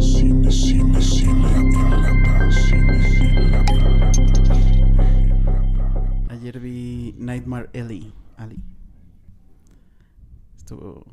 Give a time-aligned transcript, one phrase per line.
[0.00, 2.50] Cine, cine, cine en lata.
[2.50, 3.76] Cine, cine, lata.
[6.30, 8.12] Ayer vi Nightmare Alley.
[8.36, 8.58] Alley.
[10.56, 11.04] Estuvo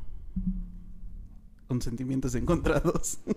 [1.68, 3.18] con sentimientos encontrados.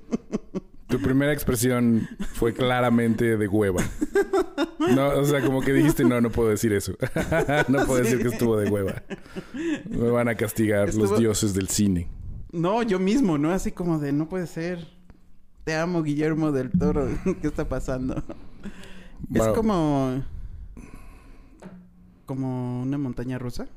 [0.87, 3.83] Tu primera expresión fue claramente de hueva.
[4.96, 6.94] No, o sea, como que dijiste, no, no puedo decir eso.
[7.67, 9.01] no puedo decir que estuvo de hueva.
[9.90, 12.08] Me van a castigar los dioses del cine.
[12.51, 13.51] No, yo mismo, ¿no?
[13.51, 14.87] Así como de, no puede ser.
[15.63, 17.08] Te amo, Guillermo del Toro.
[17.41, 18.23] ¿Qué está pasando?
[19.27, 20.23] Bueno, Es como...
[22.26, 23.67] Como una montaña rusa.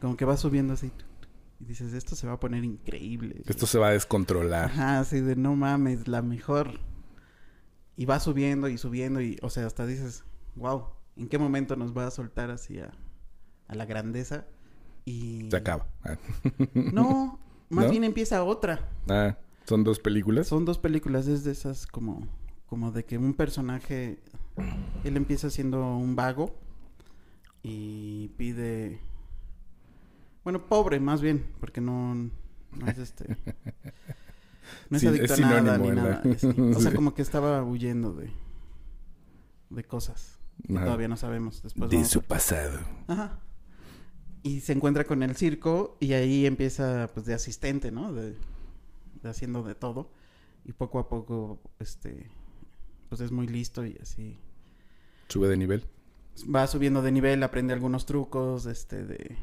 [0.00, 0.90] Como que va subiendo así.
[1.60, 3.42] Y dices, esto se va a poner increíble.
[3.46, 4.66] Esto se va a descontrolar.
[4.66, 6.80] Ajá, así de no mames, la mejor.
[7.96, 10.24] Y va subiendo y subiendo y, o sea, hasta dices,
[10.56, 10.86] wow,
[11.16, 12.92] ¿en qué momento nos va a soltar así a,
[13.68, 14.46] a la grandeza?
[15.04, 15.48] Y...
[15.50, 15.86] Se acaba.
[16.02, 16.16] Ah.
[16.74, 17.38] No,
[17.74, 17.90] más ¿No?
[17.90, 18.88] bien empieza otra.
[19.08, 20.46] Ah, son dos películas.
[20.46, 22.26] Son dos películas, es de esas como,
[22.66, 24.18] como de que un personaje,
[25.04, 26.54] él empieza siendo un vago
[27.62, 29.00] y pide,
[30.44, 33.36] bueno, pobre más bien, porque no, no es este,
[34.90, 36.22] no es Sí, adicto es a nada ni la- nada.
[36.76, 38.30] O sea, como que estaba huyendo de,
[39.70, 40.38] de cosas.
[40.68, 40.84] que.
[40.84, 41.62] Todavía no sabemos.
[41.62, 42.78] Después de su a- pasado.
[43.08, 43.38] Ajá.
[44.44, 48.12] Y se encuentra con el circo y ahí empieza pues de asistente, ¿no?
[48.12, 48.36] De,
[49.22, 50.10] de haciendo de todo.
[50.64, 52.30] Y poco a poco, este,
[53.08, 54.38] pues es muy listo y así.
[55.28, 55.84] Sube de nivel.
[56.54, 59.36] Va subiendo de nivel, aprende algunos trucos, este, de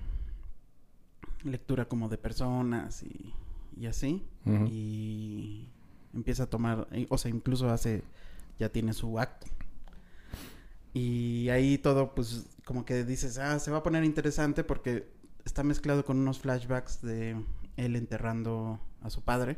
[1.44, 3.34] lectura como de personas y,
[3.76, 4.24] y así.
[4.46, 5.68] Y
[6.14, 8.04] empieza a tomar, o sea, incluso hace,
[8.60, 9.48] ya tiene su acto.
[10.94, 15.12] Y ahí todo, pues, como que dices, ah, se va a poner interesante porque
[15.44, 17.36] está mezclado con unos flashbacks de
[17.76, 19.58] él enterrando a su padre.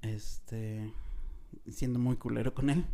[0.00, 0.90] Este,
[1.70, 2.86] siendo muy culero con él,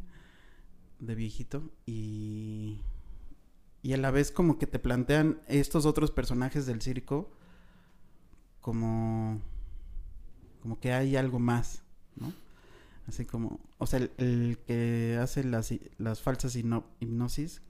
[0.98, 1.70] de viejito.
[1.86, 2.80] Y,
[3.82, 7.30] y a la vez como que te plantean estos otros personajes del circo
[8.60, 9.40] como,
[10.60, 11.84] como que hay algo más,
[12.16, 12.32] ¿no?
[13.06, 17.62] Así como, o sea, el, que hace las, las falsas hipno- hipnosis,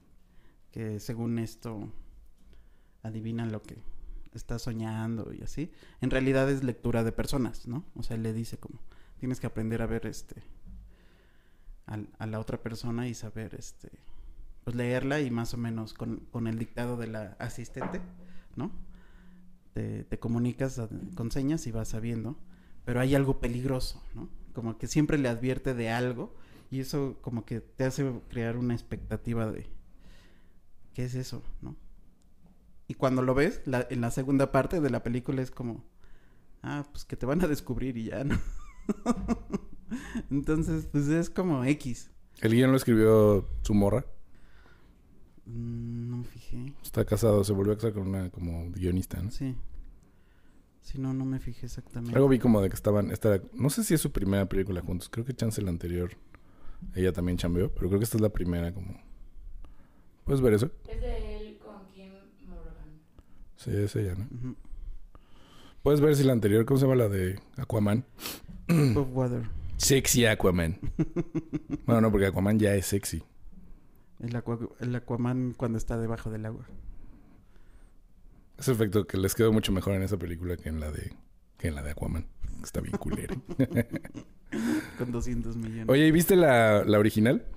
[0.71, 1.91] que según esto
[3.03, 3.77] adivina lo que
[4.33, 5.71] está soñando y así,
[6.01, 7.85] en realidad es lectura de personas, ¿no?
[7.95, 8.79] O sea, él le dice como,
[9.17, 10.43] tienes que aprender a ver este,
[11.85, 13.89] a la otra persona y saber, este,
[14.63, 18.01] pues leerla y más o menos con, con el dictado de la asistente,
[18.55, 18.71] ¿no?
[19.73, 20.81] Te, comunicas
[21.15, 22.37] con señas y vas sabiendo,
[22.83, 24.29] pero hay algo peligroso, ¿no?
[24.53, 26.35] Como que siempre le advierte de algo
[26.69, 29.67] y eso como que te hace crear una expectativa de
[30.93, 31.75] ¿qué es eso, no?
[32.87, 35.85] Y cuando lo ves, la- en la segunda parte de la película es como,
[36.63, 38.37] ah, pues que te van a descubrir y ya, ¿no?
[40.31, 42.11] Entonces, pues es como X.
[42.41, 44.05] El guion lo escribió su morra.
[45.45, 46.73] Mm, No me fijé.
[46.83, 49.31] Está casado, se volvió a casar con una como guionista, ¿no?
[49.31, 49.55] Sí.
[50.81, 52.15] Sí, no, no me fijé exactamente.
[52.15, 53.11] Algo vi como de que estaban...
[53.11, 55.09] Esta era- no sé si es su primera película juntos.
[55.09, 56.11] Creo que Chance la anterior.
[56.95, 57.71] Ella también chambeó.
[57.73, 58.99] Pero creo que esta es la primera como...
[60.29, 60.69] ¿Puedes ver eso?
[60.87, 62.11] Es de él con Kim
[62.47, 63.01] Morgan.
[63.55, 64.55] Sí, es ella, ¿no?
[65.81, 66.65] ¿Puedes ver si la anterior...
[66.65, 68.05] ¿Cómo se llama la de Aquaman?
[68.67, 69.41] Bob Water.
[69.77, 70.77] Sexy Aquaman.
[71.87, 73.23] bueno, no, porque Aquaman ya es sexy.
[74.19, 76.67] El, aqua- el Aquaman cuando está debajo del agua.
[78.59, 81.11] Ese efecto que les quedó mucho mejor en esa película que en la de...
[81.57, 82.27] Que en la de Aquaman.
[82.61, 83.35] Está bien culera.
[84.99, 85.85] Con 200 millones.
[85.87, 87.47] Oye, ¿y viste la, la original?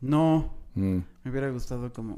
[0.00, 0.98] No, Mm.
[1.24, 2.16] Me hubiera gustado como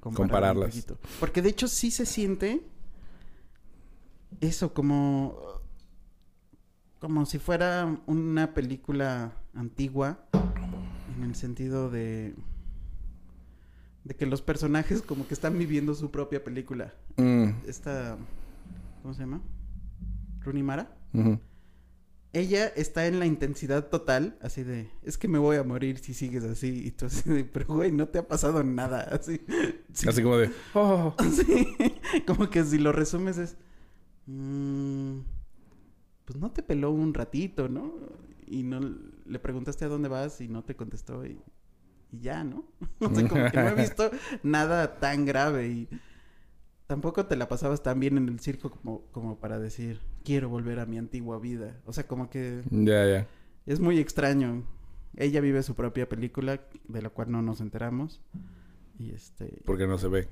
[0.00, 0.74] comparar Compararlas.
[0.74, 0.98] un poquito.
[1.20, 2.62] Porque de hecho sí se siente
[4.40, 5.36] eso como
[6.98, 10.24] como si fuera una película antigua
[11.16, 12.34] en el sentido de
[14.04, 16.92] de que los personajes como que están viviendo su propia película.
[17.16, 17.50] Mm.
[17.66, 18.16] Esta
[19.02, 19.40] ¿cómo se llama?
[20.40, 20.96] Rooney Mara.
[22.34, 26.14] Ella está en la intensidad total, así de, es que me voy a morir si
[26.14, 26.86] sigues así.
[26.86, 29.40] Y tú así de, pero güey, no te ha pasado nada, así.
[29.92, 30.08] Sí.
[30.08, 30.50] Así como de...
[30.74, 31.14] "Oh".
[31.30, 31.76] Sí,
[32.26, 33.56] como que si lo resumes es,
[34.26, 35.18] mm,
[36.24, 37.92] pues no te peló un ratito, ¿no?
[38.46, 38.80] Y no
[39.26, 41.38] le preguntaste a dónde vas y no te contestó y,
[42.12, 42.64] y ya, ¿no?
[43.00, 44.10] O sea, como que no he visto
[44.42, 45.88] nada tan grave y
[46.86, 50.78] tampoco te la pasabas tan bien en el circo como, como para decir, quiero volver
[50.80, 51.80] a mi antigua vida.
[51.86, 53.26] O sea, como que Ya, ya.
[53.66, 54.64] es muy extraño.
[55.16, 58.20] Ella vive su propia película, de la cual no nos enteramos.
[58.98, 60.28] Y este, Porque no se ve.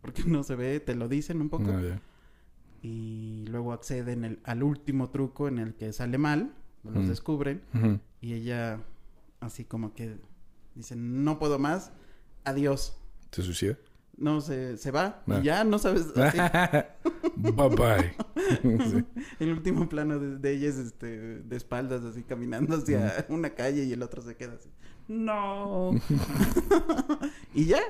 [0.00, 1.70] porque no se ve, te lo dicen un poco.
[1.70, 2.00] Ah.
[2.82, 7.08] Y luego acceden el- al último truco en el que sale mal, los Mm.
[7.08, 7.62] descubren
[8.20, 8.80] y ella
[9.40, 10.16] así como que
[10.74, 11.92] dice, no puedo más,
[12.44, 12.96] adiós.
[13.32, 13.76] ¿Se suicida?
[14.18, 15.38] No, se, se va Ah.
[15.40, 16.06] y ya no sabes.
[16.16, 16.38] así.
[17.36, 18.14] bye bye.
[18.90, 19.04] Sí.
[19.40, 21.06] El último plano de, de ella es este,
[21.42, 24.70] de espaldas, así caminando hacia una calle y el otro se queda así.
[25.08, 25.92] No.
[27.54, 27.80] y ya.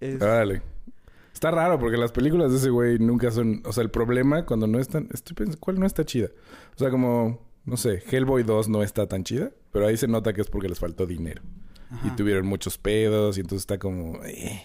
[0.00, 0.20] Es-.
[1.32, 3.62] Está raro porque las películas de ese güey nunca son...
[3.64, 5.08] O sea, el problema cuando no están...
[5.12, 6.28] Estoy pensando, ¿cuál no está chida?
[6.74, 7.46] O sea, como...
[7.64, 10.68] No sé, Hellboy 2 no está tan chida, pero ahí se nota que es porque
[10.68, 11.42] les faltó dinero.
[12.04, 14.22] Y tuvieron muchos pedos y entonces está como...
[14.24, 14.62] eh.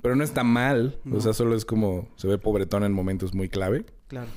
[0.00, 0.98] Pero no está mal.
[1.12, 2.08] O sea, solo es como...
[2.16, 3.86] Se ve pobretón en momentos muy clave.
[4.08, 4.30] Claro.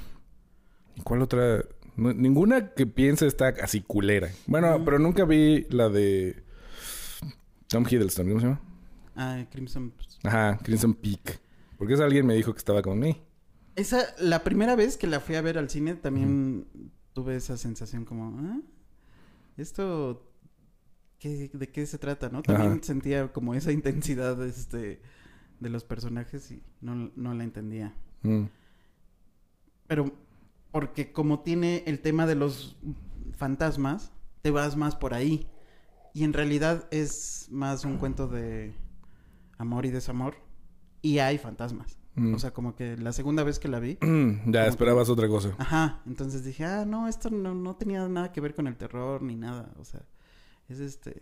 [0.95, 1.63] ¿Y cuál otra?
[1.95, 4.29] No- ninguna que piense está así culera.
[4.47, 6.43] Bueno, pero nunca vi la de...
[7.67, 8.61] Tom Hiddleston, ¿cómo se llama?
[9.15, 9.93] Ah, Crimson.
[10.23, 11.39] Ajá, Crimson Peak.
[11.77, 13.21] Porque esa alguien me dijo que estaba con mí.
[13.75, 16.67] Esa, la primera vez que la fui a ver al cine también
[17.13, 18.59] tuve esa sensación como, ¿ah?
[19.57, 20.31] ¿Esto
[21.19, 22.41] qué, de qué se trata, no?
[22.41, 22.79] También Ajá.
[22.83, 25.01] sentía como esa intensidad este,
[25.59, 27.95] de los personajes y no, no la entendía.
[28.23, 28.45] Mm.
[29.87, 30.11] Pero
[30.71, 32.77] porque como tiene el tema de los
[33.35, 34.11] fantasmas,
[34.41, 35.47] te vas más por ahí.
[36.13, 38.73] Y en realidad es más un cuento de
[39.57, 40.35] amor y desamor.
[41.01, 41.99] Y hay fantasmas.
[42.15, 42.33] Mm.
[42.33, 43.97] O sea, como que la segunda vez que la vi.
[44.47, 45.55] ya, esperabas otra cosa.
[45.57, 46.01] Ajá.
[46.05, 49.35] Entonces dije, ah, no, esto no, no tenía nada que ver con el terror ni
[49.35, 49.73] nada.
[49.77, 50.01] O sea,
[50.69, 51.21] es este.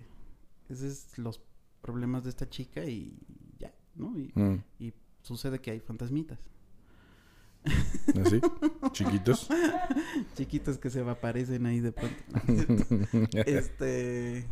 [0.70, 1.42] Ese es los
[1.82, 3.18] problemas de esta chica y
[3.60, 4.18] ya, ¿no?
[4.18, 4.64] Y, Mm.
[4.80, 6.40] y sucede que hay fantasmitas.
[8.24, 8.40] ¿Así?
[8.92, 9.48] Chiquitos.
[10.36, 12.24] Chiquitos que se aparecen ahí de pronto.
[13.46, 14.46] este.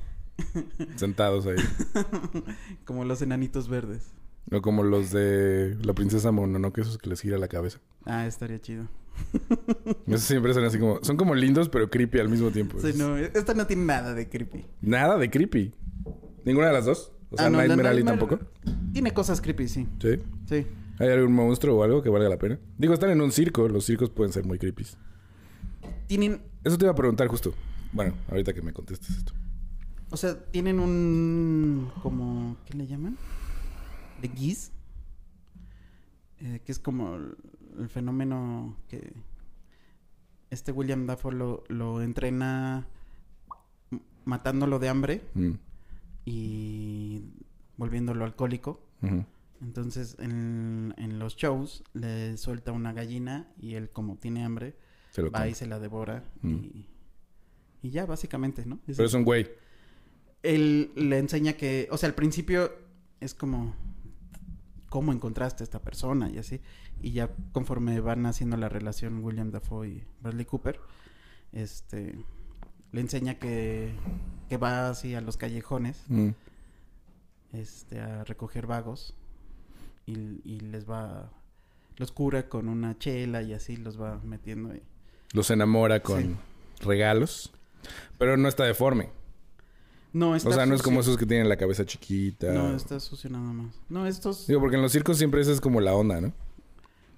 [0.95, 1.57] Sentados ahí.
[2.85, 4.11] como los enanitos verdes.
[4.49, 7.79] No como los de la princesa Mononoke, esos que les gira la cabeza.
[8.05, 8.87] Ah, estaría chido.
[10.07, 10.99] Esos siempre son así como...
[11.03, 12.79] Son como lindos, pero creepy al mismo tiempo.
[12.79, 14.65] Sí, no, esta no tiene nada de creepy.
[14.81, 15.71] Nada de creepy.
[16.45, 17.11] ¿Ninguna de las dos?
[17.29, 18.39] O sea, Ah, no, Nightmare Alley tampoco.
[18.91, 19.87] Tiene cosas creepy, sí.
[20.01, 20.19] Sí.
[20.49, 20.67] Sí.
[20.99, 22.59] ¿Hay algún monstruo o algo que valga la pena?
[22.77, 23.67] Digo, están en un circo.
[23.69, 24.85] Los circos pueden ser muy creepy.
[26.07, 27.53] Tienen, Eso te iba a preguntar justo.
[27.91, 29.33] Bueno, ahorita que me contestes esto.
[30.09, 31.91] o sea, tienen un.
[32.01, 32.57] como.
[32.65, 33.17] ¿Qué le llaman?
[34.23, 34.71] De Giz.
[36.39, 37.37] Eh, que es como el,
[37.79, 39.13] el fenómeno que.
[40.49, 42.85] Este William Dafoe lo, lo entrena
[44.25, 45.53] matándolo de hambre Mm.
[46.25, 47.23] y
[47.77, 48.79] volviéndolo alcohólico.
[49.61, 54.75] Entonces, en, en los shows le suelta una gallina y él, como tiene hambre,
[55.11, 55.51] Se lo va come.
[55.51, 56.23] y se la devora.
[56.41, 56.49] Mm.
[56.51, 56.85] Y,
[57.81, 58.75] y ya, básicamente, ¿no?
[58.87, 59.49] Es- Pero es un güey.
[60.43, 62.71] Él le enseña que, o sea, al principio
[63.21, 63.73] es como,
[64.93, 66.29] ¿cómo encontraste a esta persona?
[66.29, 66.61] Y así.
[67.01, 70.79] Y ya conforme van haciendo la relación William Dafoe y Bradley Cooper,
[71.51, 72.13] este,
[72.91, 73.91] le enseña que,
[74.49, 76.29] que va así a los callejones Mm.
[77.53, 79.15] este, a recoger vagos
[80.05, 80.13] y,
[80.43, 81.31] y les va,
[81.97, 84.83] los cura con una chela y así los va metiendo ahí.
[85.33, 86.35] Los enamora con Sí.
[86.81, 87.51] regalos.
[88.19, 89.09] Pero no está deforme.
[90.13, 92.53] No, está o sea, no es como esos que tienen la cabeza chiquita.
[92.53, 93.73] No, está sucio nada más.
[93.89, 94.45] No, estos...
[94.47, 96.31] Digo, porque en los circos siempre esa es como la onda, ¿no?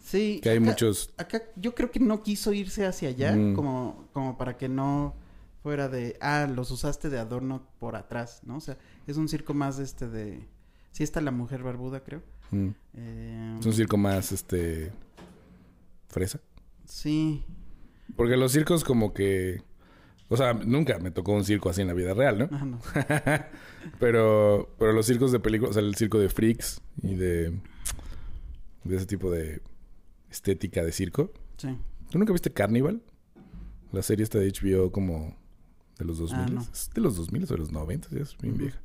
[0.04, 0.40] Sí.
[0.42, 1.10] Que hay acá- muchos...
[1.18, 3.54] Acá yo creo que no quiso irse hacia allá Mm.
[3.56, 5.14] como, como para que no
[5.62, 8.58] fuera de, ah, los usaste de adorno por atrás, ¿no?
[8.58, 10.48] O sea, es un circo más este de...
[10.92, 12.22] Sí está la mujer barbuda, creo.
[12.52, 12.70] Mm.
[12.94, 14.92] Eh, Es un circo más, este...
[16.08, 16.40] Fresa.
[16.86, 17.44] Sí.
[18.16, 19.62] Porque los circos como que...
[20.28, 22.50] O sea, nunca me tocó un circo así en la vida real, ¿no?
[22.52, 22.80] Ah, no.
[24.00, 27.52] pero, pero los circos de películas, o sea, el circo de freaks y de,
[28.84, 29.62] de ese tipo de
[30.32, 31.32] estética de circo.
[31.58, 31.78] Sí.
[32.10, 33.02] ¿Tú nunca viste Carnival?
[33.92, 35.38] La serie esta de HBO como
[36.00, 36.40] de los 2000.
[36.40, 36.62] Ah, no.
[36.62, 38.10] ¿Es de los 2000 o de los 90?
[38.12, 38.82] Ya es bien vieja.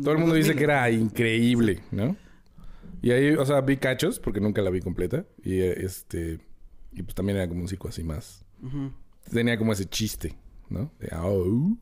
[0.00, 2.16] Todo el mundo dice que era increíble, ¿no?
[3.02, 5.26] Y ahí, o sea, vi cachos porque nunca la vi completa.
[5.42, 6.40] Y este...
[6.92, 8.44] Y pues también era como un circo así más...
[9.30, 10.36] Tenía como ese chiste,
[10.68, 10.90] ¿no?
[10.98, 11.76] De, ah, uh.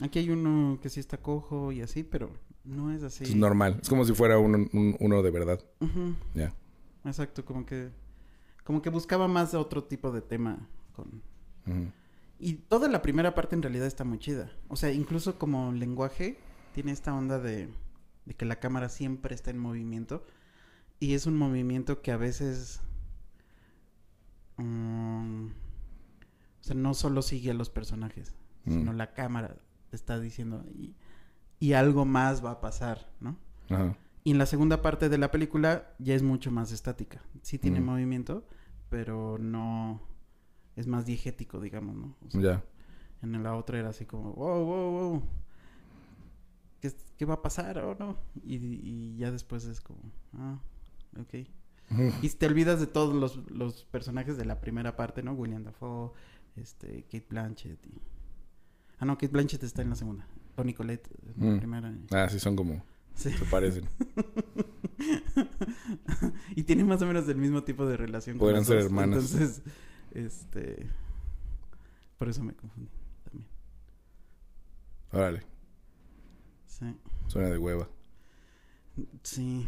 [0.00, 2.30] Aquí hay uno que sí está cojo y así, pero
[2.64, 3.24] no es así.
[3.24, 3.78] Es normal.
[3.82, 5.60] Es como si fuera uno, un- uno de verdad.
[6.34, 6.54] Ya.
[7.04, 7.90] Exacto, como que
[8.64, 11.22] como que buscaba más otro tipo de tema con
[12.38, 14.50] y toda la primera parte en realidad está muy chida.
[14.68, 16.38] O sea, incluso como lenguaje
[16.74, 17.68] tiene esta onda de
[18.24, 20.24] de que la cámara siempre está en movimiento
[21.00, 22.80] y es un movimiento que a veces
[24.58, 25.46] mm,
[26.62, 28.70] o sea, no solo sigue a los personajes, Mm.
[28.72, 29.56] sino la cámara
[29.90, 30.94] está diciendo y,
[31.60, 33.36] y algo más va a pasar, ¿no?
[33.68, 33.96] Ajá.
[34.24, 37.20] Y en la segunda parte de la película ya es mucho más estática.
[37.42, 37.84] Sí tiene Mm.
[37.84, 38.46] movimiento,
[38.88, 40.00] pero no,
[40.76, 42.14] es más diegético, digamos, ¿no?
[42.26, 42.64] O sea, Ya.
[43.22, 45.22] En la otra era así como, wow, wow, wow.
[46.80, 48.16] ¿Qué, qué va a pasar o no?
[48.44, 50.00] Y, y ya después es como,
[50.34, 50.58] ah,
[51.20, 51.46] ok.
[52.22, 55.32] Y te olvidas de todos los, los personajes de la primera parte, ¿no?
[55.34, 56.12] William Dafoe,
[56.56, 58.00] este, Kate Blanchett y...
[58.98, 60.26] Ah, no, Kate Blanchett está en la segunda.
[60.54, 61.58] Tony Collette en la Mm.
[61.58, 61.94] primera.
[62.10, 62.84] Ah, sí, son como...
[63.14, 63.30] Sí.
[63.30, 63.88] Se parecen.
[66.56, 68.38] y tiene más o menos el mismo tipo de relación.
[68.38, 69.32] Podrían ser hermanas.
[69.32, 69.62] Entonces,
[70.12, 70.88] este...
[72.18, 72.90] Por eso me confundí
[73.24, 73.46] también.
[75.12, 75.42] Órale.
[76.66, 76.96] Sí.
[77.26, 77.88] Suena de hueva.
[79.22, 79.66] Sí,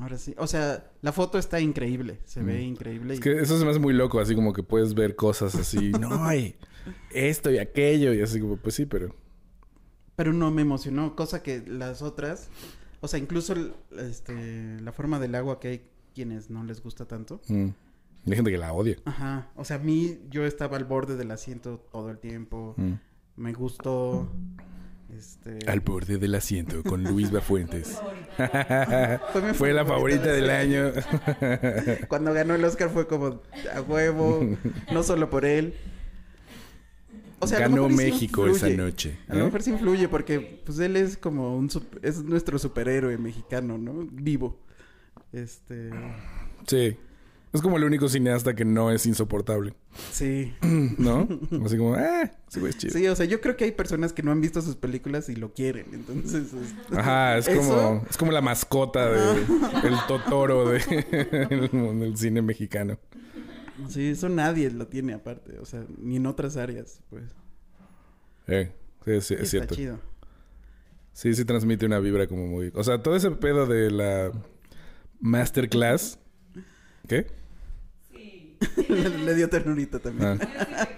[0.00, 0.34] ahora sí.
[0.38, 2.20] O sea, la foto está increíble.
[2.24, 2.62] Se ve Mm.
[2.68, 3.14] increíble.
[3.14, 5.54] Es y- que eso se me hace muy loco, así como que puedes ver cosas
[5.54, 6.56] así, no, ay,
[7.12, 9.14] esto y aquello, y así como, pues sí, pero...
[10.16, 12.48] Pero no me emocionó, cosa que las otras...
[13.00, 13.54] O sea, incluso
[13.98, 15.82] este, la forma del agua que hay
[16.14, 17.40] quienes no les gusta tanto.
[17.48, 17.68] mm.
[18.28, 18.96] Hay gente que la odia.
[19.04, 19.50] Ajá.
[19.54, 22.74] O sea, a mí yo estaba al borde del asiento todo el tiempo.
[22.76, 22.92] Mm.
[23.36, 24.28] Me gustó.
[25.16, 25.58] Este...
[25.66, 27.98] Al borde del asiento con Luis Bafuentes.
[29.32, 30.92] Fue mi Fue la favorita del año.
[32.08, 33.40] Cuando ganó el Oscar fue como
[33.74, 34.46] a huevo,
[34.92, 35.74] no solo por él.
[37.38, 39.18] O sea, Ganó México esa noche.
[39.28, 39.44] A lo ¿eh?
[39.44, 41.70] mejor sí influye porque pues él es como un
[42.02, 44.06] es nuestro superhéroe mexicano, ¿no?
[44.10, 44.58] Vivo.
[45.32, 45.90] Este,
[46.66, 46.96] Sí.
[47.56, 49.74] Es como el único cineasta que no es insoportable.
[50.12, 50.54] sí.
[50.98, 51.26] ¿No?
[51.64, 52.92] Así como, ah, ese güey es chido.
[52.92, 55.36] Sí, o sea, yo creo que hay personas que no han visto sus películas y
[55.36, 59.40] lo quieren, entonces es- Ajá, es Eso- como, es como la mascota de
[59.84, 60.78] el Totoro de,
[61.72, 62.98] del cine mexicano.
[63.88, 67.24] sí, eso nadie lo tiene aparte, o sea, ni en otras áreas, pues.
[68.48, 68.72] Eh,
[69.04, 69.74] sí, sí, es cierto.
[69.74, 70.00] Está chido.
[71.12, 72.70] Sí, sí transmite una vibra como muy...
[72.74, 74.30] O sea, todo ese pedo de la
[75.20, 76.18] masterclass...
[77.08, 77.26] ¿Qué?
[78.88, 80.38] Le, le dio ternurita también.
[80.40, 80.88] Ah.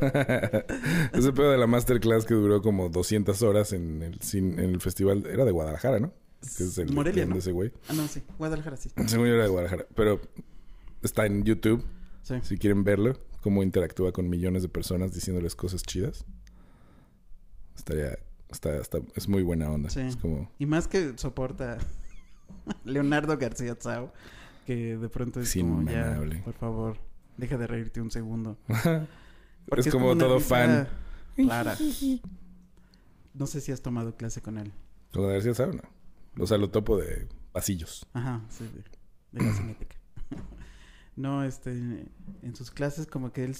[1.12, 5.26] Ese pedo de la masterclass que duró como 200 horas en el, en el festival...
[5.26, 6.12] Era de Guadalajara, ¿no?
[6.56, 7.72] Que es el Morelia, ese güey.
[7.88, 8.90] Ah, no, sí, Guadalajara sí.
[9.06, 9.86] Según yo era de Guadalajara.
[9.94, 10.20] Pero
[11.02, 11.84] está en YouTube.
[12.22, 12.36] Sí.
[12.42, 13.18] Si quieren verlo.
[13.42, 16.24] Cómo interactúa con millones de personas diciéndoles cosas chidas.
[17.76, 18.18] Estaría...
[18.50, 19.90] Está, está, es muy buena onda.
[19.90, 20.00] Sí.
[20.00, 20.50] Es como...
[20.58, 21.78] Y más que soporta
[22.84, 24.12] Leonardo García Tsao,
[24.70, 26.96] que de pronto es como ya, por favor,
[27.36, 28.56] deja de reírte un segundo.
[29.66, 30.88] Porque es como todo fan.
[31.34, 31.76] Clara.
[33.32, 34.72] No sé si has tomado clase con él.
[35.12, 35.82] Con la García Sao, no.
[36.36, 38.04] O sea, lo topo de pasillos.
[38.12, 39.96] Ajá, sí, de, de la cinética.
[41.16, 43.50] no, este, en sus clases como que él,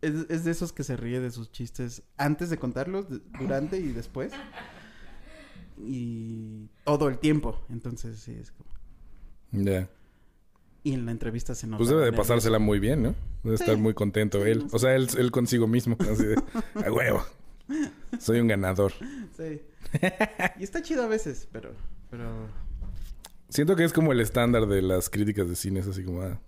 [0.00, 3.88] es, es de esos que se ríe de sus chistes antes de contarlos, durante y
[3.88, 4.32] después.
[5.76, 7.60] Y todo el tiempo.
[7.68, 8.70] Entonces, sí, es como...
[9.50, 9.90] Ya.
[10.82, 11.78] Y en la entrevista se nota.
[11.78, 12.22] Pues debe de nervioso.
[12.28, 13.14] pasársela muy bien, ¿no?
[13.42, 13.64] Debe Sí.
[13.64, 14.58] estar muy contento Sí, él.
[14.60, 14.76] no sé.
[14.76, 15.96] O sea, él, él consigo mismo.
[16.00, 16.36] Así de,
[16.86, 17.22] a huevo.
[18.18, 18.92] Soy un ganador.
[19.36, 19.60] Sí.
[20.58, 21.72] Y está chido a veces, pero...
[22.10, 22.48] pero...
[23.48, 25.80] Siento que es como el estándar de las críticas de cine.
[25.80, 26.22] Es así como...
[26.22, 26.40] ah.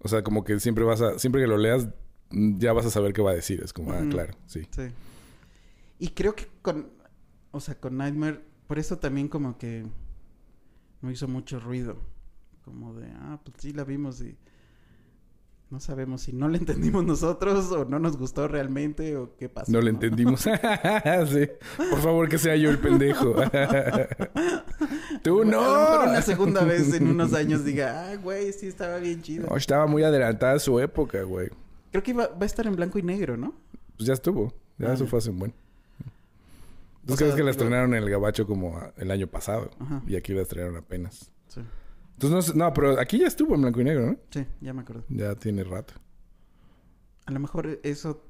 [0.00, 1.18] O sea, como que siempre vas a...
[1.18, 1.88] Siempre que lo leas,
[2.30, 3.60] ya vas a saber qué va a decir.
[3.62, 4.66] Es como, ah, claro, sí.
[4.70, 4.82] Sí.
[5.98, 6.90] Y creo que con...
[7.52, 8.40] O sea, con Nightmare...
[8.66, 9.84] Por eso también como que...
[11.02, 11.96] No hizo mucho ruido.
[12.68, 13.08] Como de...
[13.16, 14.36] Ah, pues sí la vimos y...
[15.70, 19.70] No sabemos si no la entendimos nosotros o no nos gustó realmente o qué pasó.
[19.70, 20.40] No le entendimos.
[20.42, 20.50] sí.
[21.76, 23.34] Por favor, que sea yo el pendejo.
[25.22, 25.60] Tú A lo no.
[25.60, 28.10] mejor una segunda vez en unos años diga...
[28.10, 29.46] Ah, güey, sí estaba bien chido.
[29.50, 31.50] No, estaba muy adelantada a su época, güey.
[31.90, 33.54] Creo que iba- va a estar en blanco y negro, ¿no?
[33.96, 34.54] Pues ya estuvo.
[34.78, 35.54] Ya Ah, eso fue hace un buen.
[37.06, 39.70] ¿Tú crees que la estrenaron en el Gabacho como el año pasado?
[39.80, 40.02] Ajá.
[40.06, 41.30] Y aquí la estrenaron apenas.
[41.48, 41.60] Sí.
[42.20, 44.16] Entonces, no, no, pero aquí ya estuvo en blanco y negro, ¿no?
[44.30, 45.04] Sí, ya me acuerdo.
[45.08, 45.94] Ya tiene rato.
[47.26, 48.24] A lo mejor eso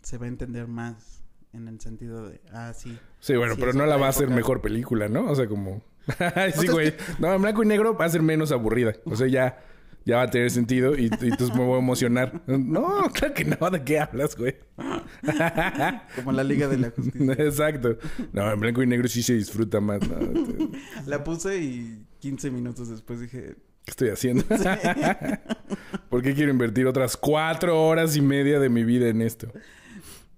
[0.00, 1.22] se va a entender más
[1.52, 2.98] en el sentido de, ah, sí.
[3.20, 5.30] Sí, bueno, Sí, pero no la va a hacer mejor película, ¿no?
[5.30, 5.82] O sea, como...
[6.58, 6.94] Sí, güey.
[7.18, 8.94] No, en blanco y negro va a ser menos aburrida.
[9.04, 9.58] O sea, ya,
[10.06, 12.44] ya va a tener sentido y, y entonces me voy a emocionar.
[12.46, 13.70] No, claro que no.
[13.70, 14.56] ¿De qué hablas, güey?
[16.16, 17.32] Como la Liga de la Justicia.
[17.32, 17.98] Exacto.
[18.32, 20.00] No, en blanco y negro sí se disfruta más.
[20.08, 20.18] ¿no?
[20.18, 20.70] ¿Qué
[21.06, 23.54] la puse y 15 minutos después dije,
[23.86, 24.44] estoy haciendo?
[26.10, 29.48] ¿Por qué quiero invertir otras cuatro horas y media de mi vida en esto?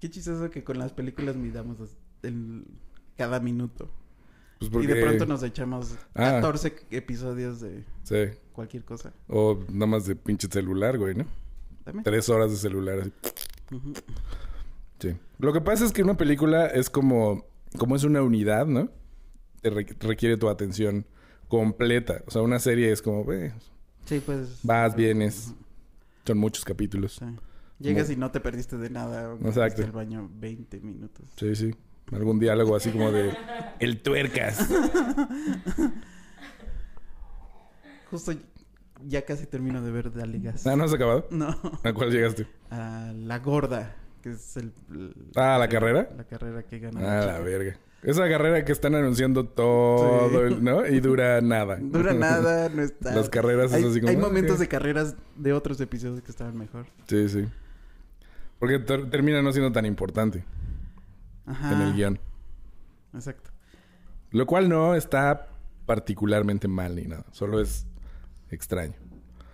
[0.00, 1.78] qué chistoso que con las películas midamos
[2.23, 2.66] el-
[3.16, 3.90] cada minuto.
[4.59, 6.33] Pues Y de pronto nos echamos Ah.
[6.42, 8.38] 14 episodios de Sí.
[8.52, 9.12] cualquier cosa.
[9.28, 11.25] O nada más de pinche celular, güey, ¿no?
[11.85, 12.04] También.
[12.04, 13.12] Tres horas de celular así.
[15.00, 15.16] Sí.
[15.38, 17.47] Lo que pasa es que una película es como...
[17.78, 18.90] Como es una unidad, ¿no?
[19.62, 21.07] Te re- requiere tu atención
[21.49, 22.23] completa.
[22.26, 23.31] O sea, una serie es como...
[23.33, 23.52] eh,
[24.05, 24.61] Sí, pues.
[24.62, 25.52] vas, vienes.
[26.26, 27.17] Son muchos capítulos.
[27.19, 27.26] Sí.
[27.78, 29.37] Llegas y no te perdiste de nada.
[29.45, 29.83] Exacto.
[29.85, 31.26] al baño 20 minutos.
[31.37, 31.75] Sí, sí.
[32.12, 33.37] Algún diálogo así como de...
[33.81, 34.67] El tuercas.
[38.11, 38.33] Justo
[39.05, 40.67] ya casi termino de ver Dale Gas.
[40.67, 41.28] Ah, ¿no has acabado?
[41.31, 41.49] No,
[41.85, 42.47] ¿A cuál llegaste?
[42.71, 44.73] a La Gorda, que es el...
[44.90, 46.09] el- Ah, ¿la carrera?
[46.17, 47.21] La carrera que gana.
[47.23, 47.78] Ah, la verga.
[48.02, 50.57] Esa carrera que están anunciando todo, Sí.
[50.61, 50.87] ¿no?
[50.87, 51.78] Y dura nada.
[51.81, 53.14] Dura nada, no está.
[53.14, 54.11] Las carreras hay, es así como...
[54.11, 56.87] hay ah, momentos de carreras de otros episodios que estaban mejor.
[57.09, 57.47] Sí, sí.
[58.61, 60.45] Porque ter- termina no siendo tan importante
[61.47, 61.73] Ajá.
[61.73, 62.19] en el guion.
[63.14, 63.50] Exacto.
[64.31, 65.49] Lo cual no está
[65.87, 67.25] particularmente mal ni nada.
[67.33, 67.87] Solo es
[68.50, 68.95] extraño.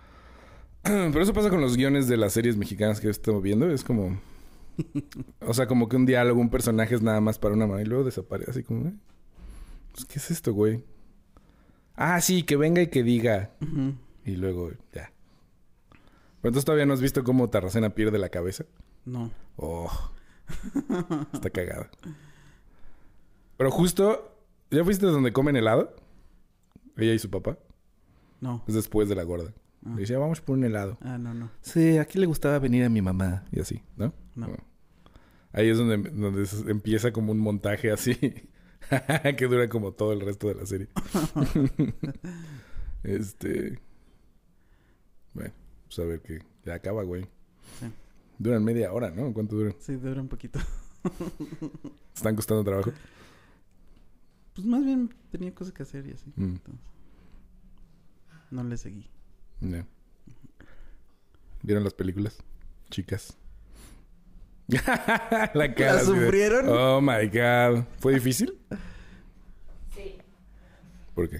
[0.83, 3.69] Pero eso pasa con los guiones de las series mexicanas que estamos viendo.
[3.71, 4.19] Es como...
[5.41, 7.85] O sea, como que un diálogo, un personaje es nada más para una mano y
[7.85, 8.51] luego desaparece.
[8.51, 8.87] Así como...
[8.87, 8.93] ¿eh?
[9.91, 10.83] Pues, ¿Qué es esto, güey?
[11.95, 13.51] Ah, sí, que venga y que diga.
[14.25, 15.11] Y luego ya.
[16.41, 18.65] Pero entonces todavía no has visto cómo Tarracena pierde la cabeza.
[19.05, 19.31] No.
[19.55, 20.11] Oh.
[21.33, 21.89] Está cagada.
[23.57, 24.31] Pero justo...
[24.71, 25.95] ¿Ya fuiste donde comen helado?
[26.97, 27.57] Ella y su papá.
[28.41, 28.63] No.
[28.67, 29.53] Es después de la gorda.
[29.85, 29.91] Ah.
[29.95, 30.97] Le decía, vamos por un helado.
[31.01, 31.51] Ah, no, no.
[31.61, 33.45] Sí, aquí le gustaba venir a mi mamá.
[33.51, 34.13] Y así, ¿no?
[34.35, 34.55] No.
[35.51, 38.15] Ahí es donde, donde empieza como un montaje así.
[39.37, 40.89] que dura como todo el resto de la serie.
[43.03, 43.79] este...
[45.33, 45.53] Bueno,
[45.87, 47.23] pues a ver que ya acaba, güey.
[47.79, 47.87] Sí.
[48.37, 49.33] Duran media hora, ¿no?
[49.33, 49.75] ¿Cuánto duran?
[49.79, 50.59] Sí, dura un poquito.
[52.15, 52.91] ¿Están costando trabajo?
[54.53, 56.31] Pues más bien tenía cosas que hacer y así.
[56.35, 56.85] Mm, Entonces,
[58.51, 59.09] no le seguí.
[59.61, 59.85] ya.
[61.61, 62.37] ¿Vieron las películas?
[62.89, 63.37] Chicas.
[65.53, 65.93] la cara.
[65.93, 66.65] ¿La de, sufrieron?
[66.69, 67.83] oh my god.
[67.99, 68.57] ¿Fue difícil?
[69.95, 70.17] Sí.
[71.13, 71.39] ¿Por qué?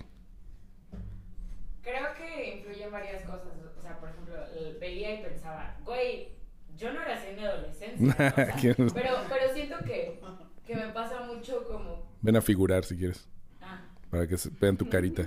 [1.81, 3.47] Creo que influyen varias cosas.
[3.77, 4.35] O sea, por ejemplo,
[4.79, 6.29] veía y pensaba, güey,
[6.77, 8.07] yo no era así en mi adolescencia.
[8.07, 8.75] o sea, ¿Quién?
[8.77, 8.91] pero,
[9.29, 10.19] pero siento que,
[10.65, 12.05] que me pasa mucho como.
[12.21, 13.27] Ven a figurar si quieres.
[13.61, 13.79] Ah,
[14.11, 15.23] Para que se vean tu carita.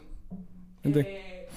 [0.85, 1.01] Vente.
[1.01, 1.49] eh,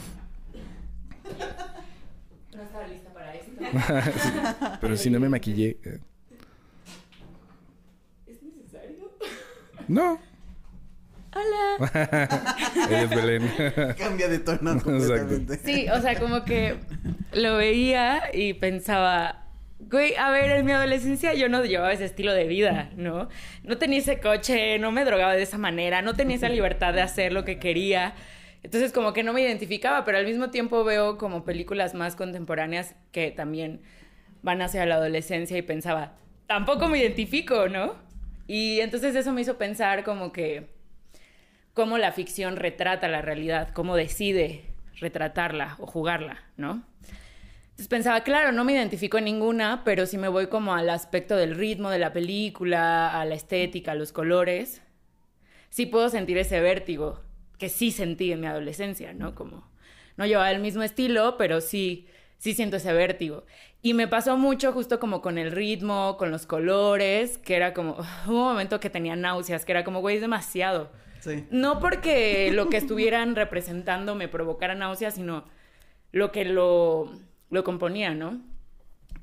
[2.56, 4.78] no estaba lista para esto.
[4.82, 5.78] Pero si no me maquillé.
[5.84, 6.00] eh,
[8.28, 9.12] ¿Es necesario?
[9.88, 10.20] No.
[11.34, 11.92] Hola.
[12.90, 13.52] Ella es Belén.
[13.98, 14.92] Cambia de tono Exacto.
[14.92, 15.58] completamente.
[15.60, 16.76] Sí, o sea, como que
[17.34, 19.46] lo veía y pensaba,
[19.80, 23.30] güey, a ver, en mi adolescencia yo no llevaba ese estilo de vida, ¿no?
[23.64, 27.02] No tenía ese coche, no me drogaba de esa manera, no tenía esa libertad de
[27.02, 28.14] hacer lo que quería.
[28.64, 32.96] Entonces como que no me identificaba, pero al mismo tiempo veo como películas más contemporáneas
[33.12, 33.82] que también
[34.44, 36.14] van hacia la adolescencia y pensaba,
[36.46, 37.96] tampoco me identifico, ¿no?
[38.48, 40.68] Y entonces eso me hizo pensar como que
[41.74, 44.66] cómo la ficción retrata la realidad, cómo decide
[45.00, 46.84] retratarla o jugarla, ¿no?
[47.72, 51.36] Entonces pensaba, claro, no me identifico en ninguna, pero si me voy como al aspecto
[51.36, 54.82] del ritmo de la película, a la estética, a los colores,
[55.70, 57.22] sí puedo sentir ese vértigo
[57.58, 59.34] que sí sentí en mi adolescencia, ¿no?
[59.34, 59.72] Como
[60.18, 62.08] no llevaba el mismo estilo, pero sí,
[62.42, 63.46] sí siento ese vértigo.
[63.84, 67.98] Y me pasó mucho justo como con el ritmo, con los colores, que era como,
[68.28, 70.92] hubo un momento que tenía náuseas, que era como, güey, es demasiado.
[71.20, 71.46] Sí.
[71.52, 75.46] No porque lo que estuvieran representando me provocara náuseas, sino
[76.12, 77.14] lo que lo,
[77.52, 78.42] lo componía, ¿no?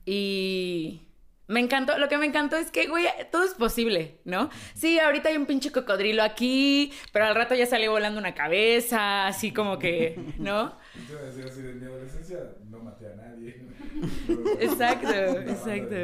[0.07, 1.03] Y
[1.49, 4.49] me encantó, lo que me encantó es que, güey, todo es posible, ¿no?
[4.75, 9.27] Sí, ahorita hay un pinche cocodrilo aquí, pero al rato ya salió volando una cabeza,
[9.27, 10.77] así como que, ¿no?
[11.07, 12.39] Te iba a decir así, de mi adolescencia
[12.71, 13.67] no maté a nadie.
[14.61, 15.95] Exacto, exacto.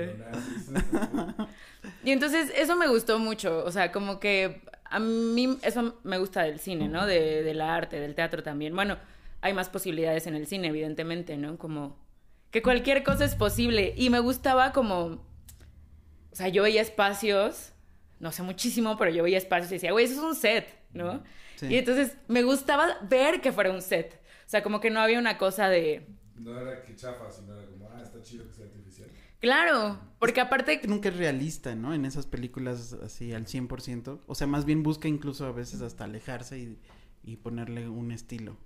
[2.02, 6.42] Y entonces eso me gustó mucho, o sea, como que a mí eso me gusta
[6.42, 7.07] del cine, ¿no?
[7.07, 8.74] De, del arte, del teatro también.
[8.74, 8.98] Bueno,
[9.40, 11.59] hay más posibilidades en el cine, evidentemente, ¿no?
[11.59, 11.98] Como
[12.50, 13.94] que cualquier cosa es posible.
[13.96, 15.20] Y me gustaba como, o
[16.33, 17.72] sea, yo veía espacios,
[18.20, 21.22] no sé muchísimo, pero yo veía espacios y decía, güey, eso es un set, ¿no?
[21.57, 21.66] Sí.
[21.66, 24.20] Y entonces me gustaba ver que fuera un set.
[24.54, 27.66] O sea, como que no había una cosa de, No era que chafa, sino era
[27.66, 29.08] como, ah, está chido que sea artificial.
[29.40, 31.92] claro, porque aparte nunca es realista, ¿no?
[31.92, 34.20] En esas películas así al 100%.
[34.28, 36.78] O sea, más bien busca incluso a veces hasta alejarse y,
[37.24, 38.56] y ponerle un estilo.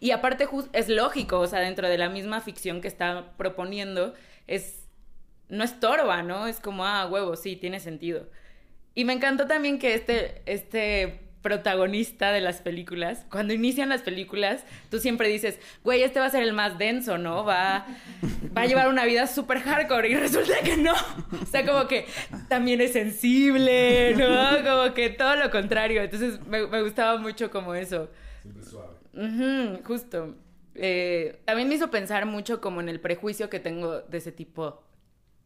[0.00, 4.12] Y aparte es lógico, o sea, dentro de la misma ficción que está proponiendo,
[4.48, 4.88] es
[5.48, 6.48] no estorba, ¿no?
[6.48, 8.28] Es como, ah, huevo, sí, tiene sentido.
[8.96, 14.64] Y me encantó también que este, este protagonista de las películas, cuando inician las películas,
[14.90, 17.44] tú siempre dices, güey, este va a ser el más denso, ¿no?
[17.44, 17.86] Va,
[18.56, 20.94] va a llevar una vida súper hardcore y resulta que no.
[21.40, 22.06] O sea, como que
[22.48, 24.64] también es sensible, ¿no?
[24.64, 26.02] Como que todo lo contrario.
[26.02, 28.10] Entonces me, me gustaba mucho como eso.
[28.42, 28.96] Siempre suave.
[29.84, 30.34] Justo.
[30.74, 34.82] eh, también me hizo pensar mucho como en el prejuicio que tengo de ese tipo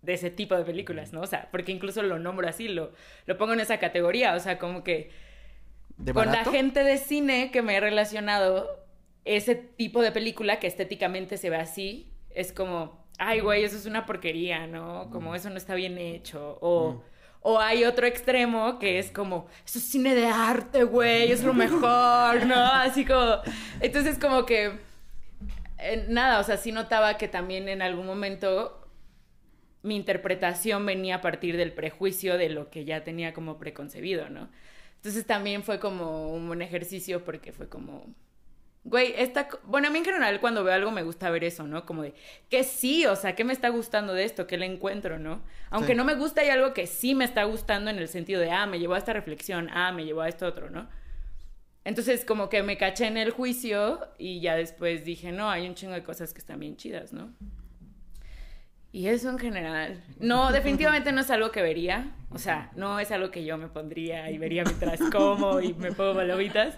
[0.03, 1.21] de ese tipo de películas, ¿no?
[1.21, 2.93] O sea, porque incluso lo nombro así, lo,
[3.27, 5.11] lo pongo en esa categoría, o sea, como que
[6.01, 8.85] ¿De con la gente de cine que me he relacionado,
[9.25, 13.87] ese tipo de película que estéticamente se ve así, es como, ay, güey, eso es
[13.87, 15.11] una porquería, ¿no?
[15.11, 16.59] Como eso no está bien hecho.
[16.61, 17.03] O,
[17.43, 21.53] o hay otro extremo que es como, eso es cine de arte, güey, es lo
[21.67, 22.65] mejor, ¿no?
[22.65, 23.37] Así como,
[23.81, 24.79] entonces como que,
[25.79, 28.89] eh, nada, o sea, sí notaba que también en algún momento
[29.83, 34.51] mi interpretación venía a partir del prejuicio de lo que ya tenía como preconcebido, ¿no?
[35.01, 38.05] Entonces también fue como un buen ejercicio porque fue como,
[38.85, 41.87] güey, esta, bueno, a mí en general cuando veo algo me gusta ver eso, ¿no?
[41.87, 42.13] Como de,
[42.51, 44.47] que sí, o sea, ¿qué me está gustando de esto?
[44.47, 45.43] ¿Qué le encuentro, no?
[45.71, 45.97] Aunque Sí.
[45.97, 48.67] no me gusta, hay algo que sí me está gustando en el sentido de, ah,
[48.67, 50.87] me llevó a esta reflexión, ah, me llevó a esto otro, ¿no?
[51.85, 55.75] Entonces como que me caché en el juicio y ya después dije, no, hay un
[55.75, 57.33] chingo de cosas que están bien chidas, ¿no?
[58.93, 60.03] Y eso en general.
[60.19, 62.13] No, definitivamente no es algo que vería.
[62.31, 65.93] O sea, no es algo que yo me pondría y vería mientras como y me
[65.93, 66.77] pongo palomitas.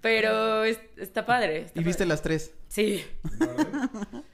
[0.00, 1.62] Pero es- está padre.
[1.62, 2.08] está ¿Y viste padre.
[2.08, 2.54] las tres?
[2.68, 3.04] Sí.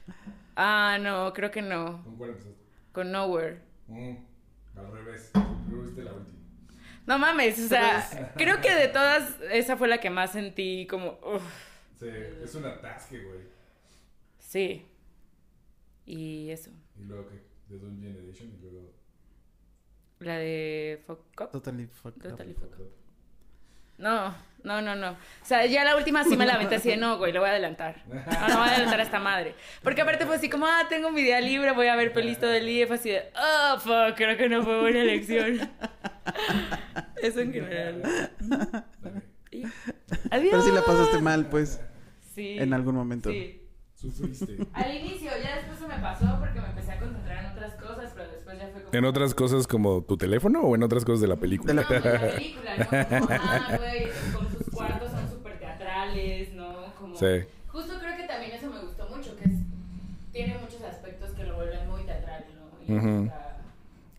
[0.59, 2.03] Ah, no, creo que no.
[2.03, 2.57] ¿Con cuál empezaste?
[2.93, 3.61] Con Nowhere.
[3.89, 4.17] Mm,
[4.77, 5.31] al revés.
[5.35, 6.39] Creo que viste la última.
[7.07, 11.19] No mames, o sea, creo que de todas, esa fue la que más sentí como,
[11.23, 11.43] uf,
[12.01, 12.07] Sí,
[12.43, 13.41] es un atasque, güey.
[14.39, 14.87] sí.
[16.07, 16.71] Y eso.
[16.99, 17.37] Y luego que
[17.69, 18.93] The Doom Generation y luego.
[20.21, 21.51] La de Fuck Up.
[21.53, 22.31] Totally fucked up.
[22.31, 22.91] Totally fuck up.
[23.99, 25.13] No, no, no, no.
[25.13, 27.49] O sea, ya la última sí me la aventé así de no, güey, lo voy
[27.49, 28.03] a adelantar.
[28.07, 28.15] No,
[28.49, 29.55] no voy a adelantar a esta madre.
[29.83, 32.53] Porque aparte fue así como, ah, tengo un día libre, voy a ver pelis todo
[32.53, 32.87] el día.
[32.87, 35.71] Fue así de, oh, fuck, creo que no fue buena elección.
[37.23, 38.03] Eso en general.
[39.51, 39.63] Y-
[40.31, 40.51] Adiós.
[40.51, 41.81] Pero sí la pasaste mal, pues,
[42.35, 42.59] Sí.
[42.59, 43.31] en algún momento.
[43.31, 43.63] Sí.
[43.95, 44.59] Sufriste.
[44.75, 48.13] Al inicio, ya después se me pasó porque me empecé a concentrar en otras cosas,
[48.15, 48.86] pero después ya fue como...
[48.97, 51.75] ¿En otras cosas como tu teléfono o en otras cosas de la película?
[51.75, 52.87] De No, pues, la película, ¿no?
[53.21, 56.95] Como, ah, güey, como sus cuartos son súper teatrales, ¿no?
[56.99, 57.17] Como...
[57.17, 57.27] Sí.
[57.69, 59.55] Justo creo que también eso me gustó mucho, que es...
[60.33, 62.45] Tiene muchos aspectos que lo vuelven muy teatral,
[62.89, 62.95] ¿no?
[62.95, 63.25] Y Ujú.
[63.27, 63.43] está-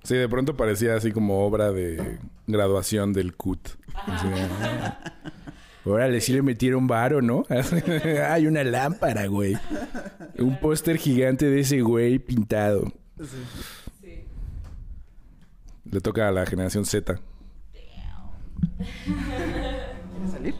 [0.03, 3.59] Sí, de pronto parecía así como obra de graduación del CUT.
[3.93, 4.15] Ajá.
[4.15, 4.99] Así de, ah,
[5.83, 7.45] Órale, sí le metieron varo, ¿no?
[8.29, 9.57] Hay una lámpara, güey.
[10.37, 12.91] Un póster gigante de ese güey pintado.
[13.19, 13.37] Sí.
[15.91, 17.19] Le toca a la generación Z.
[18.77, 20.55] ¿Quieres salir?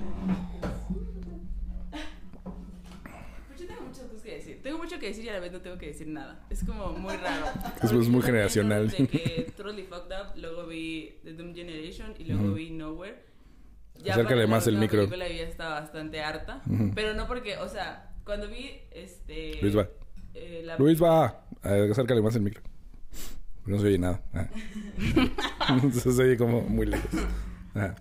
[3.48, 4.62] Pues yo tengo muchas cosas que decir.
[4.64, 6.46] Tengo mucho que decir y a la vez no tengo que decir nada.
[6.50, 7.46] Es como muy raro.
[7.84, 8.90] Es muy Porque yo generacional.
[8.90, 12.54] De que Totally Fucked Up, luego vi The Doom Generation y luego Ujú.
[12.54, 13.26] vi Nowhere.
[14.00, 15.00] Acércale para la más el micro.
[15.00, 16.62] película ya estaba bastante harta.
[16.70, 16.92] Ujú.
[16.94, 19.60] Pero no porque, o sea, cuando vi este.
[19.62, 19.88] Luis va.
[20.36, 21.44] eh, la- Luis va.
[21.64, 22.62] Acércale más el micro.
[23.68, 24.24] No se oye nada.
[24.34, 24.48] Ah.
[25.94, 27.10] se oye como muy lejos.
[27.76, 27.96] Ajá.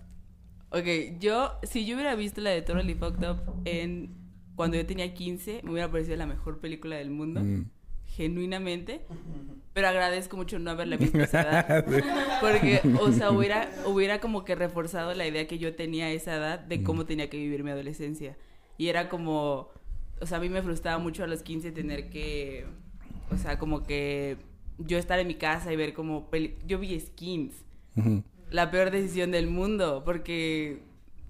[0.69, 4.15] Ok, yo, si yo hubiera visto la de Totally Fucked Up en
[4.55, 7.41] cuando yo tenía 15, me hubiera parecido la mejor película del mundo.
[7.41, 7.69] Mm.
[8.05, 9.01] Genuinamente.
[9.73, 11.85] Pero agradezco mucho no haberla visto a esa edad.
[12.41, 16.35] Porque, o sea, hubiera, hubiera como que reforzado la idea que yo tenía a esa
[16.35, 18.35] edad de cómo tenía que vivir mi adolescencia.
[18.77, 19.69] Y era como,
[20.19, 22.65] o sea, a mí me frustraba mucho a los 15 tener que,
[23.29, 24.37] o sea, como que
[24.77, 27.53] yo estar en mi casa y ver como, peli- yo vi skins
[28.51, 30.79] la peor decisión del mundo porque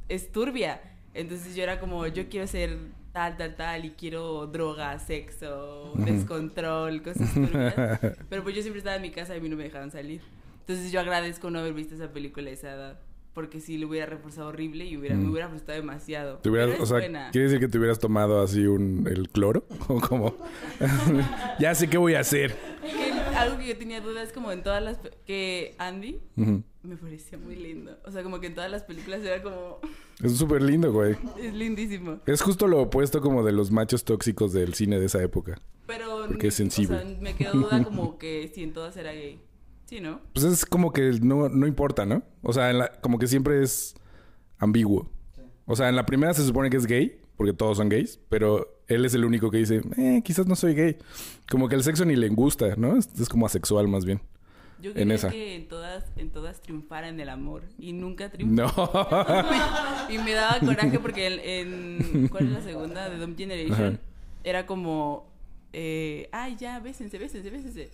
[0.10, 0.82] es turbia.
[1.14, 2.78] Entonces yo era como, yo quiero ser
[3.14, 7.74] tal, tal, tal y quiero droga, sexo, descontrol, cosas turbias.
[8.30, 10.22] Pero pues yo siempre estaba en mi casa y a mí no me dejaban salir.
[10.60, 13.00] Entonces yo agradezco no haber visto esa película a esa edad.
[13.34, 16.38] Porque sí, lo hubiera reforzado horrible y hubiera, me hubiera frustrado demasiado.
[16.40, 17.30] ¿Te hubieras- Pero es o sea, buena.
[17.32, 19.64] ¿quiere decir que te hubieras tomado así un el cloro?
[19.88, 20.36] ¿O como?
[21.60, 22.56] ya sé qué voy a hacer.
[23.38, 24.98] Algo que yo tenía dudas como en todas las...
[25.26, 27.98] Que Andy me parecía muy lindo.
[28.06, 29.80] O sea, como que en todas las películas era como...
[30.24, 31.16] Es súper lindo, güey.
[31.40, 32.20] Es lindísimo.
[32.26, 35.60] Es justo lo opuesto como de los machos tóxicos del cine de esa época.
[35.86, 36.26] Pero...
[36.28, 36.98] Porque es sensible.
[36.98, 39.40] O sea, me quedó duda como que si en todas era gay.
[39.86, 40.20] Sí, ¿no?
[40.34, 42.24] Pues es como que no, no importa, ¿no?
[42.42, 43.96] O sea, en la- como que siempre es
[44.58, 45.10] ambiguo.
[45.66, 48.82] O sea, en la primera se supone que es gay, porque todos son gays, pero
[48.88, 50.98] él es el único que dice, eh, quizás no soy gay.
[51.50, 52.98] Como que el sexo ni le gusta, ¿no?
[52.98, 54.20] Es, es como asexual más bien.
[54.82, 55.30] Yo En esa.
[55.32, 57.64] que en todas, en todas triunfaran el amor.
[57.80, 58.56] Y nunca triunfó.
[58.94, 59.46] No.
[60.10, 61.40] y me daba coraje porque en,
[62.14, 63.10] en- ¿cuál es la segunda?
[63.10, 63.74] De Dom Generation.
[63.96, 64.00] Ajá.
[64.44, 65.28] Era como,
[65.74, 67.90] eh, ay, ya, bésense, bésense, bésense.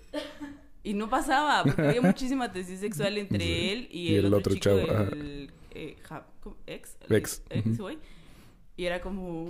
[0.83, 3.69] Y no pasaba, porque había muchísima tensión sexual entre Sí.
[3.69, 6.57] él y, Y el, el otro, otro chico, chavo, el eh, ja- ¿cómo?
[6.67, 7.97] ex, el Ex, ex, güey.
[8.75, 9.47] Y era como...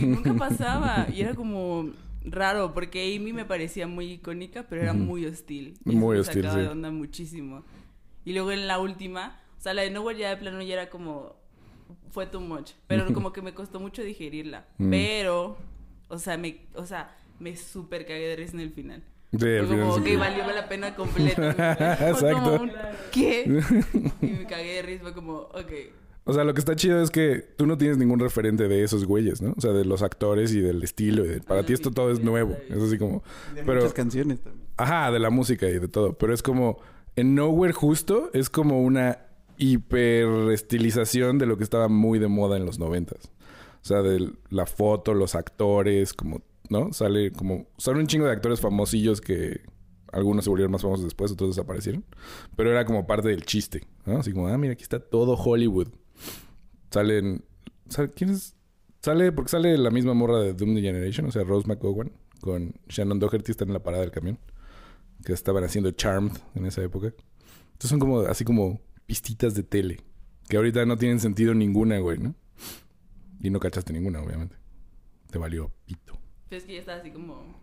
[0.00, 1.06] Nunca pasaba.
[1.12, 1.90] Y era como
[2.24, 5.78] raro, porque Amy me parecía muy icónica, pero era muy hostil.
[5.84, 6.60] Y Muy eso me hostil, sacaba sí.
[6.60, 7.64] de onda muchísimo.
[8.24, 10.90] Y luego en la última, o sea, la de Nowhere ya de plano ya era
[10.90, 11.40] como...
[12.10, 12.72] Fue too much.
[12.86, 14.66] Pero como que me costó mucho digerirla.
[14.76, 14.90] Mm.
[14.90, 15.56] Pero,
[16.08, 19.02] o sea, me, o sea, me súper cagué de risa en el final.
[19.32, 21.50] Sí, Fue al final como sí valió la pena completa.
[22.10, 22.42] Exacto.
[22.42, 22.72] como un,
[23.10, 23.44] ¿Qué?
[24.20, 25.02] Y me cagué de risa.
[25.02, 25.72] Fue como, ok.
[26.24, 29.04] O sea, lo que está chido es que tú no tienes ningún referente de esos
[29.06, 29.54] güeyes, ¿no?
[29.56, 31.24] O sea, de los actores y del estilo.
[31.24, 32.56] y de- para ti esto todo es nuevo.
[32.68, 33.22] Es así como...
[33.54, 34.66] De Pero- muchas canciones también.
[34.76, 36.12] Ajá, de la música y de todo.
[36.18, 36.78] Pero es como...
[37.16, 39.18] En Nowhere justo es como una
[39.58, 43.30] hiper estilización de lo que estaba muy de moda en los noventas.
[43.82, 46.42] O sea, de la foto, los actores, como...
[46.70, 46.92] ¿No?
[46.92, 47.66] Sale como...
[47.78, 49.60] Son un chingo de actores famosillos que...
[50.12, 52.04] Algunos se volvieron más famosos después, otros desaparecieron.
[52.54, 54.18] Pero era como parte del chiste, ¿no?
[54.18, 55.88] Así como, ah, mira, aquí está todo Hollywood.
[56.92, 57.44] Salen...
[57.88, 58.54] ¿sabe ¿Quién es?
[59.00, 59.32] Sale...
[59.32, 61.26] Porque sale la misma morra de Doom the Generation.
[61.26, 64.38] O sea, Rose McGowan con Shannon Doherty están en la parada del camión.
[65.24, 67.06] Que estaban haciendo Charmed en esa época.
[67.72, 68.20] Entonces son como...
[68.20, 70.00] Así como pistitas de tele.
[70.48, 72.34] Que ahorita no tienen sentido ninguna, güey, ¿no?
[73.40, 74.56] Y no cachaste ninguna, obviamente.
[75.30, 76.18] Te valió pito.
[76.48, 77.60] Pero es que ya estaba así como...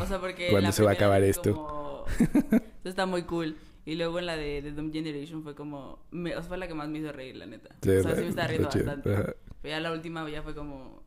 [0.00, 0.48] O sea, porque...
[0.50, 1.54] ¿Cuándo la se va a acabar esto?
[1.54, 3.56] como, Esto está muy cool.
[3.90, 6.06] Y luego en la de, de Doom Generation fue como...
[6.12, 7.74] Me, o sea, fue la que más me hizo reír, la neta.
[7.82, 9.12] Sí, o sea, sí me estaba está riendo bastante.
[9.12, 9.34] Ajá.
[9.60, 11.02] Pero ya la última ya fue como...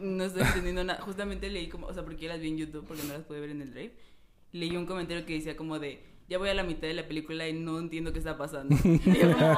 [0.00, 1.00] No estoy entendiendo nada.
[1.00, 1.86] Justamente leí como...
[1.86, 3.70] O sea, porque yo las vi en YouTube porque no las pude ver en el
[3.70, 3.94] Drive.
[4.52, 6.04] Leí un comentario que decía como de...
[6.28, 8.76] Ya voy a la mitad de la película y no entiendo qué está pasando.
[8.84, 9.56] Y yo como...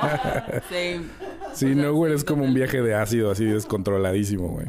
[0.70, 1.02] Same.
[1.52, 4.66] Sí, O sea, Nowhere sí, es como un viaje de ácido así descontroladísimo, güey.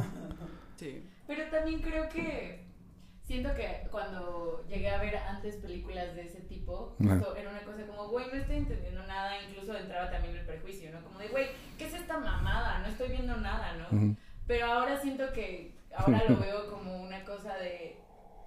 [0.77, 1.03] Sí.
[1.27, 2.66] Pero también creo que
[3.27, 7.85] siento que cuando llegué a ver antes películas de ese tipo, justo era una cosa
[7.85, 11.03] como, güey, no estoy entendiendo nada, incluso entraba también el prejuicio, ¿no?
[11.03, 12.79] Como de, güey, ¿qué es esta mamada?
[12.79, 14.15] No estoy viendo nada, ¿no?
[14.47, 17.97] Pero ahora siento que, ahora lo veo como una cosa de,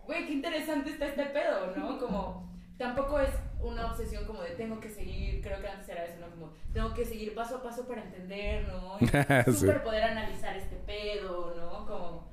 [0.06, 1.98] güey, qué interesante está este pedo, ¿no?
[1.98, 6.20] Como, tampoco es una obsesión como de tengo que seguir, creo que antes era eso,
[6.20, 6.30] ¿no?
[6.30, 8.96] Como, tengo que seguir paso a paso para entender, ¿no?
[8.98, 9.06] Y
[9.52, 9.60] Sí.
[9.60, 11.84] súper poder analizar este pedo, ¿no?
[11.84, 12.29] Como,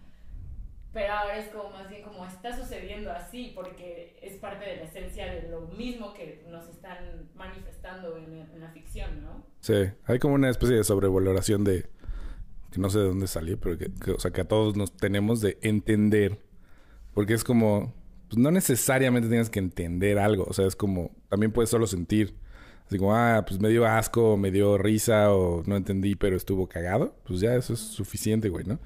[0.93, 4.84] pero ahora es como más bien como está sucediendo así porque es parte de la
[4.84, 9.45] esencia de lo mismo que nos están manifestando en, en la ficción, ¿no?
[9.60, 11.89] Sí, hay como una especie de sobrevaloración de
[12.71, 14.95] que no sé de dónde salió, pero que, que, o sea, que a todos nos
[14.95, 16.39] tenemos de entender,
[17.13, 17.93] porque es como
[18.28, 22.36] pues no necesariamente tienes que entender algo, o sea, es como también puedes solo sentir,
[22.86, 26.67] así como ah, pues me dio asco, me dio risa o no entendí, pero estuvo
[26.67, 28.80] cagado, pues ya eso es suficiente, güey, ¿no?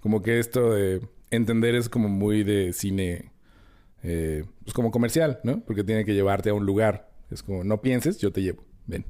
[0.00, 1.00] Como que esto de
[1.32, 3.32] entender es como muy de cine
[4.02, 5.60] eh, pues como comercial, ¿no?
[5.64, 7.10] Porque tiene que llevarte a un lugar.
[7.30, 8.62] Es como, no pienses, yo te llevo.
[8.86, 9.04] Ven.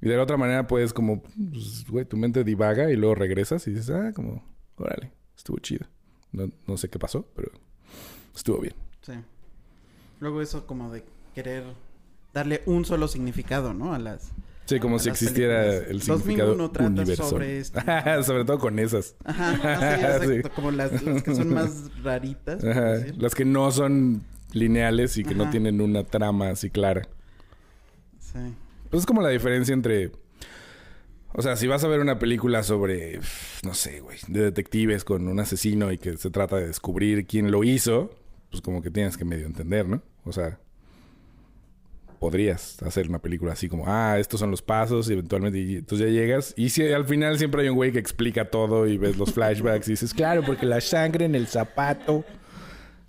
[0.00, 3.66] Y de la otra manera puedes como, pues, güey, tu mente divaga y luego regresas
[3.66, 4.44] y dices, ah, como,
[4.76, 5.86] órale, estuvo chido.
[6.32, 7.52] No, no sé qué pasó, pero
[8.34, 8.74] estuvo bien.
[9.02, 9.12] Sí.
[10.20, 11.64] Luego eso como de querer
[12.32, 13.92] darle un solo significado, ¿no?
[13.92, 14.32] A las...
[14.66, 15.90] Sí, como si existiera películas.
[15.90, 17.26] el 2001 significado trata universal.
[17.28, 17.80] sobre esto.
[18.22, 19.16] sobre todo con esas.
[19.24, 20.48] Ajá, así, Sí.
[20.54, 22.64] Como las, las que son más raritas.
[22.64, 23.16] Ajá, decir.
[23.20, 24.22] Las que no son
[24.52, 27.08] lineales y que no tienen una trama así clara.
[28.20, 28.38] Sí.
[28.90, 30.12] Pues es como la diferencia entre.
[31.34, 33.18] O sea, si vas a ver una película sobre.
[33.64, 34.18] No sé, güey.
[34.28, 38.10] De detectives con un asesino y que se trata de descubrir quién lo hizo.
[38.50, 40.02] Pues como que tienes que medio entender, ¿no?
[40.24, 40.58] O sea.
[42.22, 46.06] Podrías hacer una película así como, ah, estos son los pasos y eventualmente y entonces
[46.06, 46.54] ya llegas.
[46.56, 49.88] Y si al final siempre hay un güey que explica todo y ves los flashbacks
[49.88, 52.24] y dices, claro, porque la sangre en el zapato.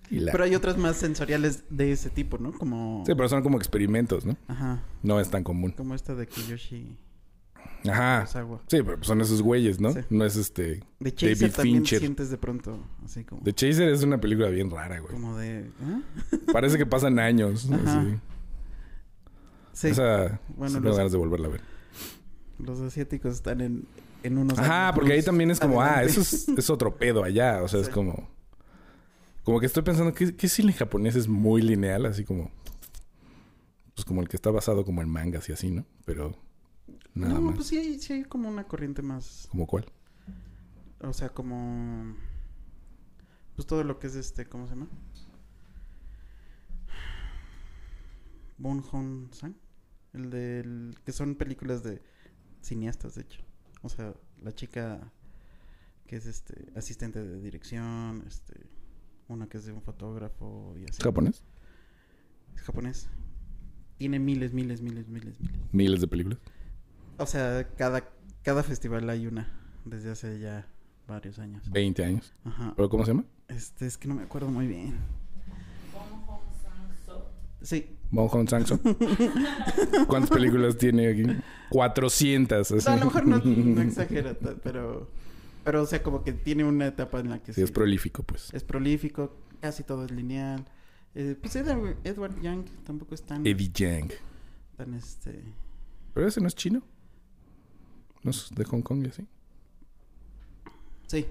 [0.09, 0.31] Y la...
[0.31, 2.53] Pero hay otras más sensoriales de ese tipo, ¿no?
[2.53, 3.03] Como...
[3.05, 4.35] Sí, pero son como experimentos, ¿no?
[4.47, 4.81] Ajá.
[5.03, 5.73] No es tan común.
[5.73, 6.97] Como esta de Kiyoshi
[7.87, 8.25] Ajá.
[8.25, 9.91] Sí, pero pues son esos güeyes, ¿no?
[9.91, 9.99] Sí.
[10.09, 10.81] No es este.
[10.99, 11.99] De Chaser David también Fincher.
[11.99, 13.43] sientes de pronto así como...
[13.43, 15.13] The Chaser es una película bien rara, güey.
[15.13, 15.69] Como de...
[15.83, 16.01] ¿ah?
[16.51, 17.69] Parece que pasan años.
[17.71, 17.99] Ajá.
[18.01, 18.19] así.
[19.73, 19.87] Sí.
[19.87, 20.39] Esa.
[20.55, 21.61] Bueno, tengo ganas de volverla a ver.
[22.59, 23.87] Los asiáticos están en,
[24.21, 24.57] en unos...
[24.59, 27.61] Ajá, porque ahí también es como, ah, eso es, es otro pedo allá.
[27.63, 28.29] O sea, es como.
[29.43, 32.05] Como que estoy pensando, ¿qué, qué cine japonés es muy lineal?
[32.05, 32.51] Así como.
[33.95, 35.85] Pues como el que está basado como en mangas y así, ¿no?
[36.05, 36.35] Pero.
[37.13, 37.55] Nada no, más.
[37.55, 39.47] pues sí hay, sí hay como una corriente más...
[39.51, 39.85] ¿Como cuál?
[41.01, 42.15] O sea, como...
[43.55, 44.47] Pues todo lo que es este...
[44.47, 44.87] ¿Cómo se llama?
[48.57, 49.55] Bon Hon-san.
[50.13, 50.95] El del...
[51.05, 52.01] Que son películas de
[52.61, 53.41] cineastas, de hecho.
[53.81, 55.11] O sea, la chica
[56.07, 58.67] que es este asistente de dirección, este...
[59.27, 61.01] Una que es de un fotógrafo y así.
[61.01, 61.43] ¿Japonés?
[62.55, 63.09] Es japonés.
[63.97, 65.61] Tiene miles, miles, miles, miles, miles.
[65.71, 66.39] Miles de películas.
[67.17, 68.09] O sea, cada,
[68.41, 69.49] cada festival hay una.
[69.85, 70.67] Desde hace ya
[71.07, 71.69] varios años.
[71.71, 72.33] 20 años.
[72.43, 72.73] Ajá.
[72.75, 73.25] ¿Pero cómo se llama?
[73.47, 74.97] Este, es que no me acuerdo muy bien.
[77.63, 77.87] Sí.
[78.11, 78.79] Monjon Sangso.
[80.07, 81.23] ¿Cuántas películas tiene aquí?
[81.69, 82.71] 400.
[82.71, 82.89] Así.
[82.89, 85.09] A lo mejor no, no exagera, pero...
[85.63, 88.53] Pero, o sea, como que tiene una etapa en la que Sí, es prolífico, pues.
[88.53, 90.65] es prolífico, casi todo es lineal.
[91.15, 93.47] Eh, pues Edward, Edward Young tampoco es tan...
[93.47, 94.11] Eddie Yang.
[94.75, 95.41] tan este...
[96.13, 96.83] Pero ese no es chino.
[98.23, 99.25] No es de Hong Kong y así.
[101.07, 101.25] Sí.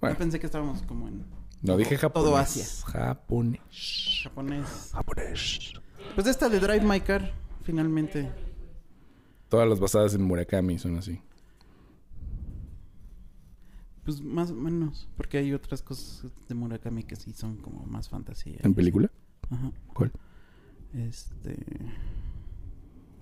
[0.00, 0.14] Bueno.
[0.14, 1.24] Yo pensé que estábamos como en
[1.64, 2.26] No, dije japonés.
[2.26, 2.64] Todo Asia.
[2.84, 4.20] Japonés.
[4.22, 4.90] japonés.
[4.92, 5.72] Japonés.
[6.14, 8.30] Pues esta de Drive My Car, finalmente.
[9.48, 11.22] Todas las basadas en Murakami son así.
[14.04, 18.10] Pues más o menos, porque hay otras cosas de Murakami que sí son como más
[18.10, 18.58] fantasía.
[18.62, 19.10] ¿En película?
[19.48, 19.72] Ajá.
[19.94, 20.12] ¿Cuál?
[20.92, 21.56] Este.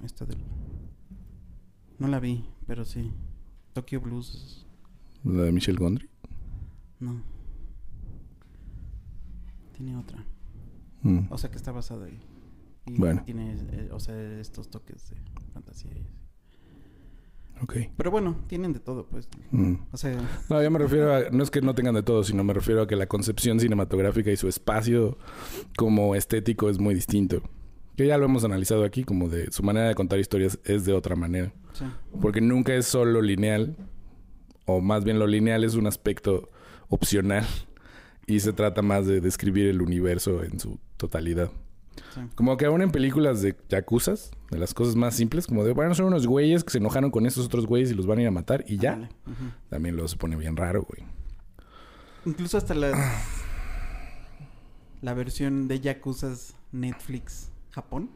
[0.05, 0.39] Esta del.
[2.01, 3.13] No la vi, pero sí.
[3.73, 4.67] Tokyo Blues.
[5.23, 6.11] ¿La de Michel Gondry?
[6.99, 7.23] No.
[9.73, 10.25] Tiene otra.
[11.03, 11.21] Mm.
[11.31, 12.21] O sea que está basada ahí.
[12.87, 13.23] Y Bueno.
[13.25, 15.17] tiene, eh, o sea, estos toques de
[15.53, 15.91] fantasía.
[15.95, 17.89] y así.
[17.97, 19.29] Pero bueno, tienen de todo, pues.
[19.53, 19.75] Mm.
[19.93, 20.17] O sea,
[20.51, 21.31] No, yo me refiero a...
[21.31, 24.31] No es que no tengan de todo, sino me refiero a que la concepción cinematográfica
[24.33, 25.17] y su espacio
[25.77, 27.41] como estético es muy distinto.
[27.97, 30.93] Que ya lo hemos analizado aquí, como de su manera de contar historias es de
[30.93, 31.53] otra manera.
[31.75, 31.85] sí.
[32.21, 33.77] Porque nunca es solo lineal,
[34.67, 36.51] o más bien lo lineal es un aspecto
[36.89, 37.45] opcional
[38.27, 41.51] y se trata más de describir el universo en su totalidad.
[42.15, 42.21] sí.
[42.35, 45.95] Como que aún en películas de yakuzas, de las cosas más simples, como de, bueno,
[45.95, 48.29] son unos güeyes que se enojaron con esos otros güeyes y los van a ir
[48.29, 49.09] a matar y ya.
[49.69, 51.07] También lo se pone bien raro, güey.
[52.25, 52.93] Incluso hasta la.
[55.03, 58.11] la versión de Yakuzas Netflix Japón.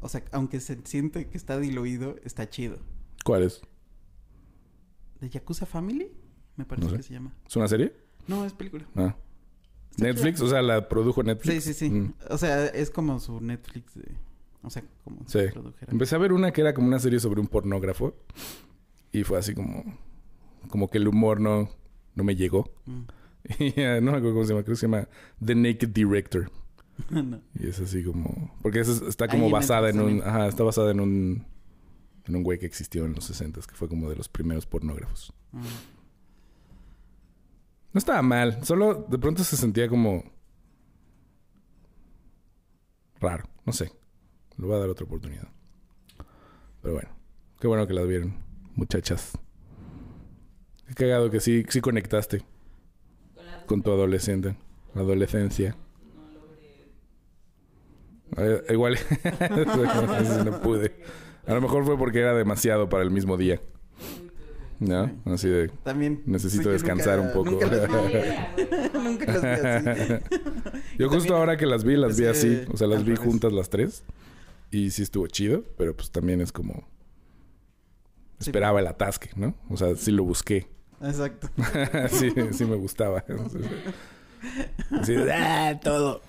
[0.00, 2.78] O sea, aunque se siente que está diluido, está chido.
[3.24, 3.60] ¿Cuál es?
[5.20, 6.10] ¿De Yakuza Family?
[6.56, 6.96] Me parece No sé.
[6.96, 7.34] que se llama.
[7.46, 7.94] ¿Es una serie?
[8.26, 8.84] No, es película.
[8.96, 9.16] Ah.
[9.98, 11.64] Netflix, o sea, la produjo Sí, Netflix.
[11.64, 11.90] sí, sí.
[11.90, 12.14] Mm.
[12.30, 14.14] O sea, es como su Netflix de.
[14.62, 15.40] O sea, como Sí.
[15.40, 15.92] si produjera.
[15.92, 18.14] Empecé a ver una que era como una serie sobre un pornógrafo
[19.12, 19.84] y fue así como
[20.68, 21.68] como que el humor no
[22.14, 22.70] no me llegó.
[22.86, 23.00] Mm.
[23.58, 25.08] Y no me acuerdo cómo se llama, creo que se llama
[25.44, 26.50] The Naked Director.
[27.10, 27.40] No.
[27.58, 30.90] Y es así como porque esa es- está como basada en un ajá, está basada
[30.92, 31.46] en un
[32.26, 35.32] en un güey que existió en los 60 que fue como de los primeros pornógrafos.
[35.52, 35.58] Mm.
[37.92, 40.24] No estaba mal, solo de pronto se sentía como
[43.20, 43.92] raro, no sé.
[44.56, 45.48] Le voy a dar otra oportunidad.
[46.80, 47.10] Pero bueno,
[47.60, 48.36] qué bueno que las vieron,
[48.74, 49.32] muchachas.
[50.86, 52.42] Qué cagado que sí, sí conectaste
[53.66, 54.56] con tu adolescente,
[54.94, 55.76] adolescencia.
[58.36, 58.98] Eh, igual,
[60.44, 60.96] no pude.
[61.46, 63.60] A lo mejor fue porque era demasiado para el mismo día.
[64.82, 65.10] ¿No?
[65.26, 66.22] Así de, También.
[66.26, 67.50] necesito descansar nunca- un poco.
[67.52, 69.48] Nunca las vi, nunca las vi
[70.00, 70.12] así.
[70.98, 72.62] Yo justo también ahora que las vi, las vi así.
[72.72, 74.02] O sea, las vi juntas las tres.
[74.72, 76.88] Y sí estuvo chido, pero pues también es como...
[78.40, 79.54] Esperaba el atasque, ¿no?
[79.70, 80.66] O sea, sí lo busqué.
[81.00, 81.48] Exacto.
[82.10, 83.22] sí, sí me gustaba.
[84.90, 86.22] Así de, ¡ah, todo!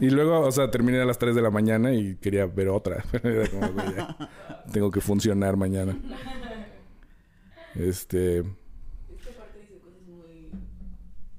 [0.00, 3.04] Y luego, o sea, terminé a las 3 de la mañana y quería ver otra.
[3.22, 4.16] Era como, ya,
[4.72, 5.96] tengo que funcionar mañana.
[7.74, 8.38] Este...
[8.38, 8.44] Es
[9.22, 10.50] que aparte dice cosas muy,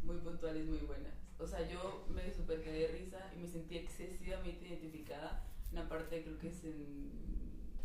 [0.04, 1.14] muy puntuales, muy buenas.
[1.40, 5.44] O sea, yo me super quedé de risa y me sentí excesivamente identificada.
[5.72, 7.12] Una parte creo que es en,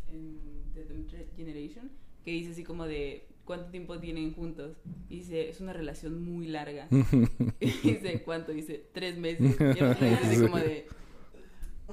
[0.09, 0.39] en
[0.73, 1.91] The Doom Generation,
[2.23, 4.77] que dice así como de cuánto tiempo tienen juntos.
[5.09, 6.87] Y dice, es una relación muy larga.
[7.59, 8.53] y dice, ¿cuánto?
[8.53, 9.57] Dice, tres meses.
[9.59, 10.41] Y así Sí.
[10.41, 10.87] como de...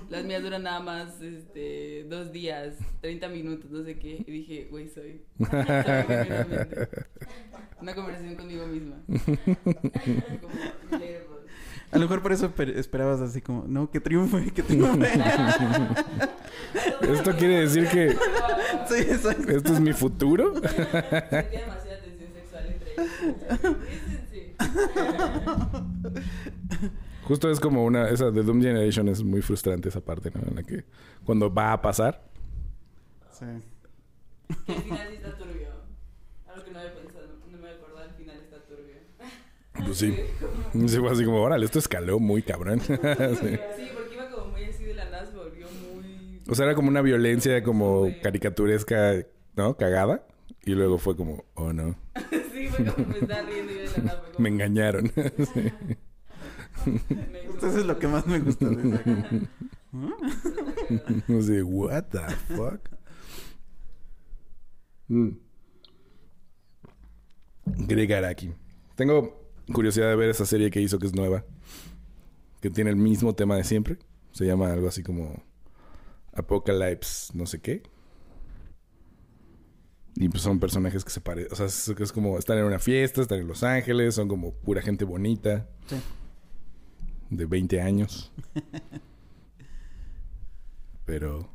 [0.08, 4.22] Las mías duran nada más este, dos días, 30 minutos, no sé qué.
[4.24, 5.22] Y dije, güey, soy.
[7.80, 9.02] Una conversación conmigo misma.
[10.40, 10.54] Como.
[11.90, 15.08] A lo mejor por eso per- esperabas así como, no, que triunfe, que triunfe.
[17.02, 18.10] Esto quiere decir que
[18.88, 19.50] sí, exacto.
[19.50, 20.52] esto es mi futuro.
[20.60, 23.76] Sentía demasiada tensión sexual entre ellos.
[27.24, 28.08] Justo es como una...
[28.08, 30.42] Esa de Doom Generation es muy frustrante esa parte, ¿no?
[30.48, 30.84] En la que
[31.24, 32.22] cuando va a pasar...
[33.30, 33.44] Sí.
[34.66, 35.68] Que el final sí está turbio.
[36.48, 38.94] Algo que no había pensado, no me acordaba, el final está turbio.
[39.84, 40.14] Pues sí.
[40.86, 42.80] Sí fue así como, órale, esto escaló muy cabrón.
[42.88, 42.94] Sí.
[42.96, 42.98] Sí,
[43.94, 46.42] porque iba como muy así de la nada, se volvió muy...
[46.48, 49.14] O sea, era como una violencia como caricaturesca,
[49.56, 49.76] ¿no?
[49.76, 50.24] Cagada.
[50.64, 51.96] Y luego fue como, oh no,
[52.52, 54.38] Sí, fue como me estaba riendo y de la nada como...
[54.38, 55.12] me engañaron.
[56.84, 56.92] Sí.
[57.56, 59.04] eso es lo que más me gusta de esa.
[61.26, 62.20] no sé, what the
[62.54, 62.88] fuck.
[65.08, 65.30] Mm.
[67.64, 68.52] Greg Araki.
[68.94, 69.37] Tengo
[69.72, 71.44] curiosidad de ver esa serie que hizo que es nueva.
[72.60, 73.98] Que tiene el mismo tema de siempre.
[74.32, 75.42] Se llama algo así como
[76.32, 77.82] Apocalypse, no sé qué.
[80.16, 81.52] Y pues son personajes que se parecen.
[81.52, 84.52] O sea, es, es como están en una fiesta, están en Los Ángeles, son como
[84.52, 85.68] pura gente bonita.
[85.86, 85.96] Sí.
[87.30, 88.32] De 20 años.
[91.04, 91.48] Pero.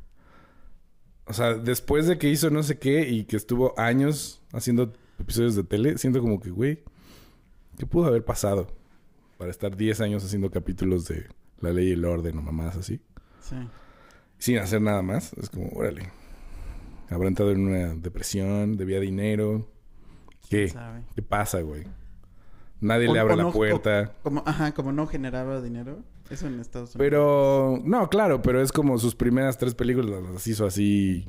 [1.26, 5.56] O sea, después de que hizo no sé qué y que estuvo años haciendo episodios
[5.56, 6.84] de tele, siento como que, güey,
[7.78, 8.68] ¿qué pudo haber pasado?
[9.38, 11.28] Para estar 10 años haciendo capítulos de
[11.60, 13.02] La Ley y el Orden o mamás así.
[13.42, 13.56] Sí.
[14.38, 15.34] Sin hacer nada más.
[15.34, 16.04] Es como, órale.
[17.10, 19.68] Habrá entrado en una depresión, debía dinero.
[20.50, 20.68] ¿Qué?
[20.70, 21.04] sabe?
[21.16, 21.84] ¿Qué pasa, güey?
[22.80, 24.14] Nadie O- le abre la o- puerta.
[24.24, 26.04] como, ajá, como no generaba dinero.
[26.30, 26.98] Eso en Estados Unidos.
[27.00, 31.28] Pero, no, claro, pero es como sus primeras tres películas las hizo así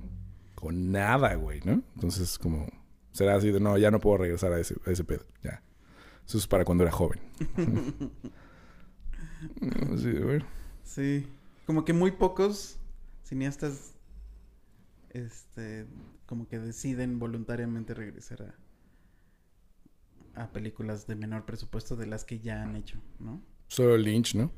[0.54, 1.82] con nada, güey, ¿no?
[1.96, 2.66] Entonces, como,
[3.12, 5.62] será así de, no, ya no puedo regresar a ese, a ese pedo, ya.
[6.26, 7.20] Eso es para cuando era joven.
[9.96, 10.14] Sí.
[10.84, 11.26] Sí.
[11.66, 12.78] Como que muy pocos
[13.24, 13.94] cineastas
[15.10, 15.86] este
[16.26, 18.54] como que deciden voluntariamente regresar a
[20.42, 23.40] a películas de menor presupuesto de las que ya han hecho, ¿no?
[23.68, 24.50] Solo Lynch, ¿no?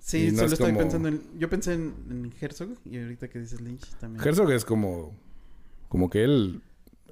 [0.00, 3.28] Sí, no solo es estoy como- pensando en yo pensé en, en Herzog y ahorita
[3.28, 4.26] que dices Lynch también.
[4.26, 5.14] Herzog es como,
[5.88, 6.62] como que él,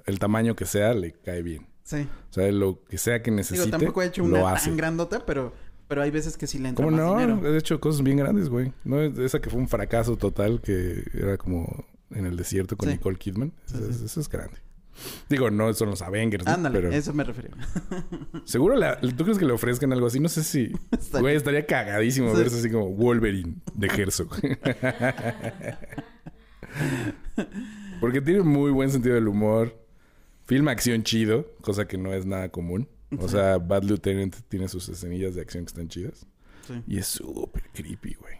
[0.05, 1.65] el tamaño que sea, le cae bien.
[1.85, 2.05] Sí.
[2.31, 4.67] O sea, lo que sea que necesite, Digo, tampoco ha hecho una hace.
[4.69, 5.53] tan grandota, pero
[5.87, 7.17] pero hay veces que sí le entra ¿Cómo más no?
[7.19, 7.53] dinero.
[7.53, 8.73] He hecho cosas bien grandes, güey.
[8.83, 12.89] No es esa que fue un fracaso total, que era como en el desierto con
[12.89, 12.95] Sí.
[12.95, 13.53] Nicole Kidman.
[13.65, 14.05] Sí, Eso, es- sí.
[14.05, 14.57] eso es grande.
[15.29, 16.47] Digo, no son los Avengers.
[16.47, 17.51] Ándale, pero eso me refería.
[18.45, 20.19] seguro la- tú crees que le ofrezcan algo así.
[20.19, 24.29] No sé si, Estaría- güey, estaría cagadísimo verse así como Wolverine de Herzog.
[27.99, 29.84] Porque tiene muy buen sentido del humor.
[30.45, 32.87] Filma acción chido, cosa que no es nada común.
[33.19, 36.25] O sea, Bad Lieutenant tiene sus escenillas de acción que están chidas.
[36.67, 36.73] Sí.
[36.87, 38.35] Y es súper creepy, güey.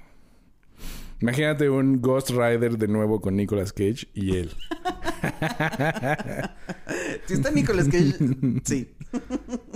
[1.21, 4.51] Imagínate un Ghost Rider de nuevo con Nicolas Cage y él.
[7.25, 8.13] Si está Nicolas Cage,
[8.65, 8.91] sí.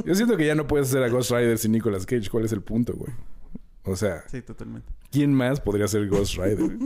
[0.06, 2.30] Yo siento que ya no puedes hacer a Ghost Rider sin Nicolas Cage.
[2.30, 3.12] ¿Cuál es el punto, güey?
[3.84, 4.92] O sea, Sí, totalmente.
[5.12, 6.60] ¿quién más podría ser Ghost Rider?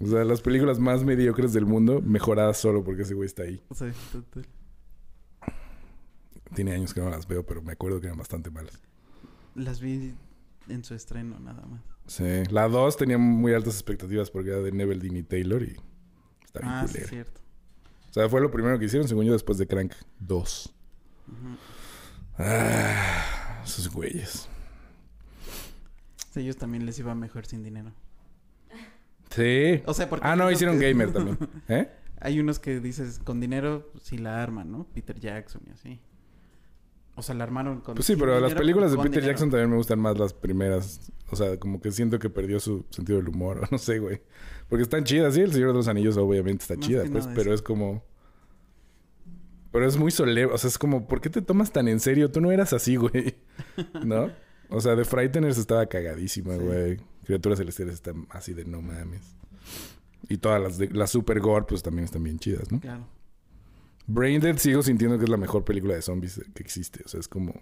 [0.00, 3.62] o sea, las películas más mediocres del mundo mejoradas solo porque ese güey está ahí.
[3.74, 4.46] Sí, total.
[6.54, 8.80] Tiene años que no las veo, pero me acuerdo que eran bastante malas.
[9.54, 10.14] Las vi
[10.68, 11.80] en su estreno nada más.
[12.06, 12.42] Sí.
[12.50, 15.76] La 2 tenía muy altas expectativas porque era de Neville Dean Taylor y
[16.44, 17.40] está bien Ah, sí, es cierto.
[18.10, 20.74] O sea, fue lo primero que hicieron, según yo, después de Crank 2.
[21.28, 21.36] Ujú.
[22.38, 24.48] Ah, esos güeyes.
[26.32, 27.92] Sí, ellos también les iba mejor sin dinero.
[29.34, 29.82] Sí.
[29.86, 30.26] O sea, porque...
[30.26, 31.38] Ah, no, hicieron que- Gamer también.
[31.68, 31.88] ¿Eh?
[32.20, 34.86] Hay unos que dices, con dinero sí la arman, ¿no?
[34.94, 36.00] Peter Jackson y así.
[37.14, 37.94] O sea, la armaron con...
[37.94, 39.26] Pues sí, pero las películas de Peter dinero.
[39.26, 41.10] Jackson también me gustan más las primeras.
[41.30, 43.58] O sea, como que siento que perdió su sentido del humor.
[43.64, 44.22] o No sé, güey.
[44.68, 45.40] Porque están chidas, sí.
[45.40, 47.26] El Señor de los Anillos obviamente está Más chida, pues.
[47.26, 47.54] Pero eso.
[47.54, 48.02] es como...
[49.72, 50.52] Pero es muy solemne.
[50.52, 51.06] O sea, es como...
[51.08, 52.30] ¿Por qué te tomas tan en serio?
[52.30, 53.36] Tú no eras así, güey.
[54.04, 54.30] ¿No?
[54.70, 56.60] O sea, de Frighteners estaba cagadísima, Sí.
[56.60, 57.00] güey.
[57.24, 59.22] Criaturas Celestiales están así de no mames.
[60.28, 60.88] Y todas las de...
[60.90, 62.80] Las Super Gore, pues también están bien chidas, ¿no?
[62.80, 63.06] Claro.
[64.06, 67.02] Braindead sigo sintiendo que es la mejor película de zombies que existe.
[67.04, 67.52] O sea, es como...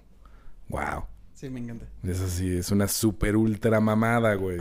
[0.68, 1.04] Wow.
[1.34, 1.86] Sí, me encanta.
[2.02, 4.58] Es así, es una super ultra mamada, güey.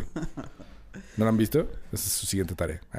[1.17, 1.61] ¿No la han visto?
[1.91, 2.81] Esa es su siguiente tarea.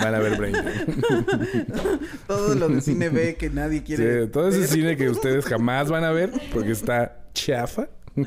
[0.00, 0.86] Van a ver Braindead.
[2.26, 4.68] Todo lo de cine B que nadie quiere Sí, todo ese ver.
[4.68, 7.88] cine que ustedes jamás van a ver porque está chafa.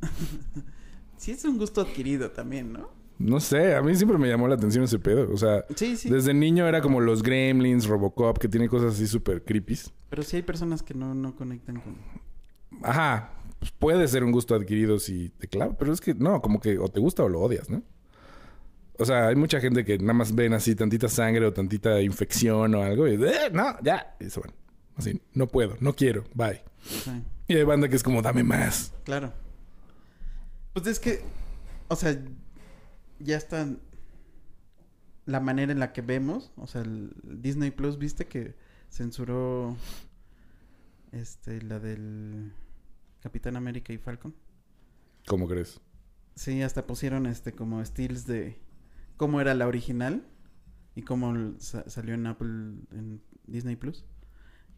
[1.16, 2.90] Sí, es un gusto adquirido también, ¿no?
[3.18, 5.32] No sé, a mí siempre me llamó la atención ese pedo.
[5.32, 6.10] O sea, Sí, sí.
[6.10, 9.78] desde niño era como los Gremlins, Robocop, que tiene cosas así súper creepy.
[10.10, 11.96] Pero sí hay personas que no, no conectan con...
[12.82, 16.60] Ajá, pues puede ser un gusto adquirido si te clava, pero es que no, como
[16.60, 17.82] que o te gusta o lo odias, ¿no?
[18.98, 22.74] O sea, hay mucha gente que nada más ven así tantita sangre o tantita infección
[22.74, 24.50] o algo y "Eh, no, ya, y se van.
[24.96, 26.62] Así, no puedo, no quiero, bye.
[26.82, 27.10] Sí,
[27.48, 28.92] Y hay banda que es como, dame más.
[29.04, 29.32] claro.
[30.76, 31.22] Pues es que,
[31.88, 32.22] o sea,
[33.18, 33.66] ya está
[35.24, 38.54] la manera en la que vemos, o sea, el Disney Plus, ¿viste que
[38.90, 39.74] censuró
[41.12, 42.52] este la del
[43.20, 44.34] Capitán América y Falcon?
[45.26, 45.80] ¿Cómo crees?
[46.34, 48.58] Sí, hasta pusieron este como stills de
[49.16, 50.26] cómo era la original
[50.94, 52.48] y cómo sa- salió en Apple
[52.92, 54.04] en Disney Plus.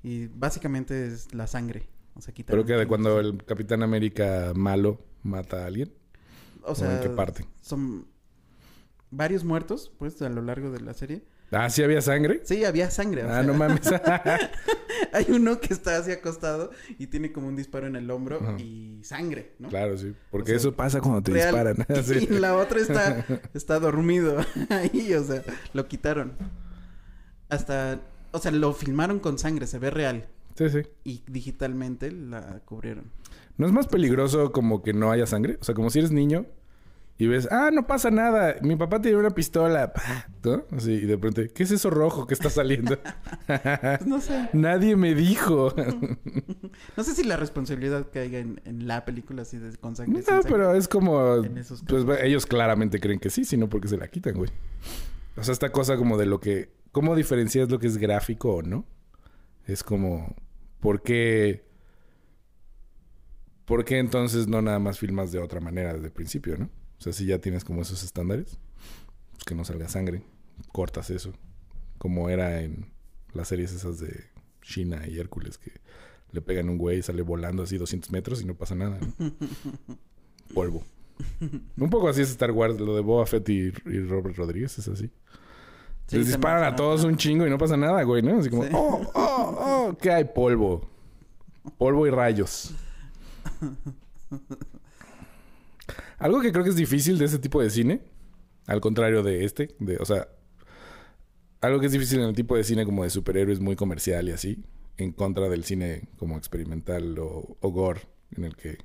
[0.05, 4.53] Y básicamente es la sangre, o sea, Pero quitaron que de cuando el Capitán América
[4.55, 5.93] malo mata a alguien.
[6.63, 7.47] O ¿O sea, en qué parte?
[7.61, 8.07] son
[9.11, 11.25] varios muertos, pues, a lo largo de la serie.
[11.51, 12.43] Ah, ¿sí había sangre?
[12.45, 13.23] Sí, había sangre.
[13.23, 13.81] Ah, sea, no mames.
[15.15, 19.01] Hay uno que está así acostado y tiene como un disparo en el hombro y
[19.03, 19.69] sangre, ¿no?
[19.71, 20.15] claro, sí.
[20.31, 21.75] Porque O sea, eso pasa cuando te Real.
[21.77, 21.87] disparan.
[22.31, 25.43] Y la otra está, está dormido ahí, o sea,
[25.73, 26.35] lo quitaron.
[27.49, 28.01] Hasta,
[28.33, 30.29] o sea, lo filmaron con sangre, se ve real.
[30.55, 30.83] sí, sí.
[31.05, 33.11] Y digitalmente la cubrieron.
[33.59, 35.59] ¿No es más peligroso como que no haya sangre?
[35.61, 36.47] O sea, como si eres niño
[37.21, 38.55] y ves, ah, no pasa nada.
[38.63, 39.93] Mi papá tiene una pistola.
[40.45, 40.63] ¿No?
[40.71, 42.97] Así, y de repente, ¿qué es eso rojo que está saliendo?
[43.47, 44.49] Pues no sé.
[44.53, 45.75] Nadie me dijo.
[46.97, 50.21] No sé si la responsabilidad caiga en, en la película así de con sangre.
[50.21, 50.49] no, sangre.
[50.49, 51.37] pero es como...
[51.37, 54.51] En esos Pues ellos claramente creen que sí, sino porque se la quitan, güey.
[55.37, 56.71] O sea, esta cosa como de lo que...
[56.93, 58.85] ¿Cómo diferencias lo que es gráfico o no?
[59.67, 60.37] Es como...
[60.79, 61.68] ¿Por qué...
[63.69, 66.71] ¿Por qué entonces no nada más filmas de otra manera desde el principio, no?
[66.99, 68.59] O sea, si ya tienes como esos estándares,
[69.33, 70.23] pues que no salga sangre.
[70.73, 71.35] Cortas eso.
[71.99, 72.87] Como era en
[73.35, 74.25] las series esas de
[74.63, 75.73] China y Hércules, que
[76.33, 79.33] le pegan un güey y sale volando así 200 metros y no pasa nada, ¿no?
[80.55, 80.83] Polvo.
[81.77, 84.89] Un poco así es Star Wars, lo de Boba Fett y, y Robert Rodríguez, es
[84.89, 85.11] así.
[86.07, 88.39] Sí, Les disparan a todos un chingo y no pasa nada, güey, ¿no?
[88.39, 88.71] Así como, Sí.
[88.73, 90.25] oh, oh, oh, ¿qué hay?
[90.25, 90.89] Polvo.
[91.77, 92.75] Polvo y rayos.
[96.19, 98.01] Algo que creo que es difícil de ese tipo de cine,
[98.67, 100.29] al contrario de este, de, o sea,
[101.61, 104.33] algo que es difícil en el tipo de cine como de superhéroes muy comercial y
[104.33, 104.65] así,
[104.97, 108.03] en contra del cine como experimental o, o gore,
[108.37, 108.79] en el que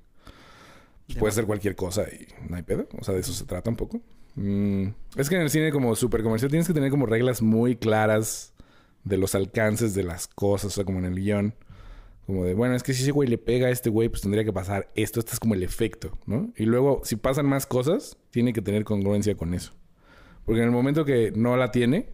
[1.07, 2.87] pues, puede ser cualquier cosa y no hay pedo.
[2.99, 4.01] O sea, de eso se trata un poco.
[4.35, 7.75] Mm, es que en el cine como super comercial tienes que tener como reglas muy
[7.75, 8.53] claras
[9.03, 11.53] de los alcances de las cosas, o sea, como en el guion.
[12.25, 14.45] Como de, bueno, es que si ese güey le pega a este güey, pues tendría
[14.45, 15.19] que pasar esto.
[15.19, 16.53] Este es como el efecto, ¿no?
[16.55, 19.73] Y luego, si pasan más cosas, tiene que tener congruencia con eso.
[20.45, 22.09] Porque en el momento que no la tiene,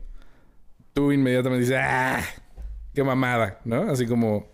[0.94, 2.22] tú inmediatamente dices, ¡ah!
[2.94, 3.60] ¡Qué mamada!
[3.66, 3.84] ¿No?
[3.84, 4.48] Así como...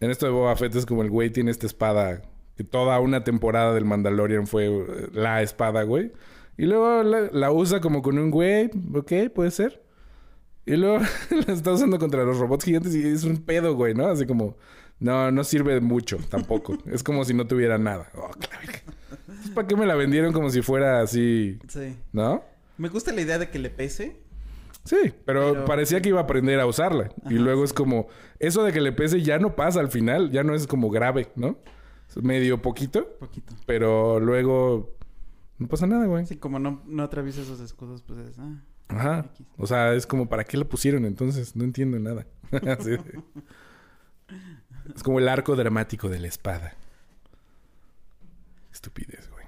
[0.00, 2.22] En esto de Boba Fett es como el güey tiene esta espada
[2.56, 6.12] que toda una temporada del Mandalorian fue eh, la espada, güey.
[6.56, 9.82] Y luego la, la usa como con un güey, ok, puede ser.
[10.66, 10.98] Y luego
[11.46, 14.06] la está usando contra los robots gigantes y es un pedo, güey, ¿no?
[14.06, 14.56] Así como,
[14.98, 16.76] no, no sirve de mucho tampoco.
[16.86, 18.10] es como si no tuviera nada.
[18.14, 18.80] Oh, verga.
[19.28, 21.96] Entonces, ¿Para qué me la vendieron como si fuera así, Sí.
[22.12, 22.44] no?
[22.78, 24.20] Me gusta la idea de que le pese.
[24.84, 24.96] Sí,
[25.26, 27.10] pero, Pero- parecía que iba a aprender a usarla.
[27.28, 28.08] y luego es como,
[28.38, 31.30] eso de que le pese ya no pasa al final, ya no es como grave,
[31.36, 31.58] ¿no?
[32.08, 33.54] Es medio poquito, Poquito.
[33.66, 34.96] pero luego
[35.58, 36.24] no pasa nada, güey.
[36.26, 38.38] Sí, como no, no atraviesa esos escudos, pues es...
[38.38, 39.30] Ah, Ajá.
[39.56, 41.56] O sea, es como, ¿para qué la pusieron entonces?
[41.56, 42.26] No entiendo nada.
[42.80, 42.96] Sí.
[44.94, 46.74] Es como el arco dramático de la espada.
[48.72, 49.44] Estupidez, güey.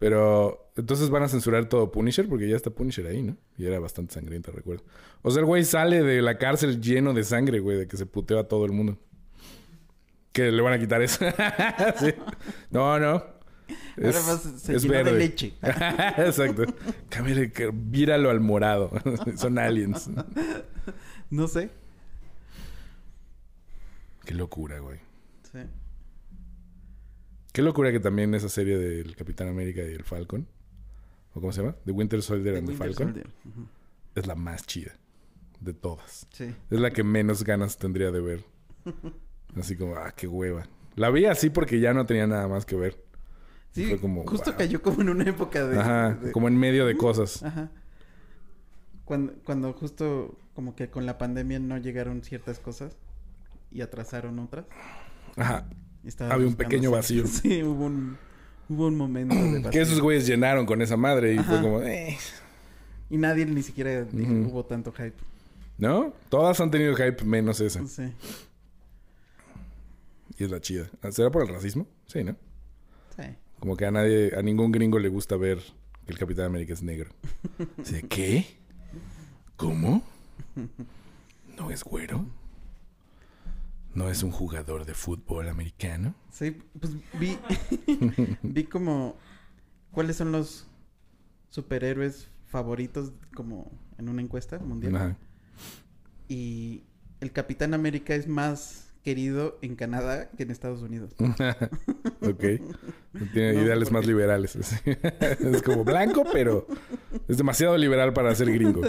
[0.00, 3.36] Pero entonces van a censurar todo Punisher porque ya está Punisher ahí, ¿no?
[3.56, 4.84] Y era bastante sangrienta, recuerdo.
[5.22, 8.06] O sea, el güey sale de la cárcel lleno de sangre, güey, de que se
[8.06, 8.98] puteó a todo el mundo.
[10.32, 11.24] Que le van a quitar eso.
[12.00, 12.12] Sí.
[12.70, 13.33] No, no.
[13.96, 15.12] Es, Ahora más se es llenó verde.
[15.12, 15.54] de leche.
[16.18, 16.64] Exacto.
[17.72, 18.90] Víralo al morado.
[19.36, 20.10] Son aliens.
[21.30, 21.70] No sé.
[24.24, 24.98] Qué locura, güey.
[25.52, 25.60] Sí.
[27.52, 30.46] Qué locura que también esa serie del Capitán América y el Falcon,
[31.34, 33.26] o cómo se llama, The Winter Soldier and the Falcon, Soldier.
[34.14, 34.92] Es la más chida
[35.60, 36.26] de todas.
[36.32, 36.54] Sí.
[36.70, 38.44] Es la que menos ganas tendría de ver.
[39.56, 40.66] Así como, ah, qué hueva.
[40.96, 43.03] La vi así porque ya no tenía nada más que ver.
[43.74, 44.58] Sí, Fue como, justo wow.
[44.58, 45.80] cayó como en una época de...
[45.80, 47.42] Ajá, de- como en medio de cosas.
[47.42, 47.70] Ajá.
[49.04, 52.96] Cuando, cuando justo como que con la pandemia no llegaron ciertas cosas
[53.72, 54.64] y atrasaron otras.
[55.36, 55.66] Ajá.
[56.04, 57.26] estaba Había un pequeño vacío.
[57.26, 58.16] Sí, hubo un,
[58.68, 59.70] hubo un momento de vacío.
[59.72, 62.16] Que esos güeyes llenaron con esa madre y fue como, eh.
[63.10, 64.50] Y nadie ni siquiera dijo, Ujú.
[64.50, 65.14] hubo tanto hype.
[65.78, 66.12] ¿No?
[66.28, 67.84] Todas han tenido hype menos esa.
[67.88, 68.04] Sí.
[70.38, 70.88] Y es la chida.
[71.10, 71.86] ¿Será por el racismo?
[72.06, 72.36] Sí, ¿no?
[73.64, 75.58] Como que a nadie, a ningún gringo le gusta ver
[76.04, 77.08] que el Capitán América es negro.
[77.80, 78.58] Así ¿qué?
[79.56, 80.02] ¿Cómo?
[81.56, 82.26] ¿No es güero?
[83.94, 86.14] ¿No es un jugador de fútbol americano?
[86.30, 87.38] Sí, pues vi,
[88.42, 89.16] vi como
[89.92, 90.66] cuáles son los
[91.48, 94.94] superhéroes favoritos como en una encuesta mundial.
[94.94, 95.16] Ajá.
[96.28, 96.82] Y
[97.22, 101.14] el Capitán América es más querido en Canadá que en Estados Unidos.
[102.20, 102.44] ok.
[103.32, 104.56] Tiene No ideales más liberales.
[104.86, 106.66] es como blanco, pero
[107.28, 108.80] es demasiado liberal para ser gringo.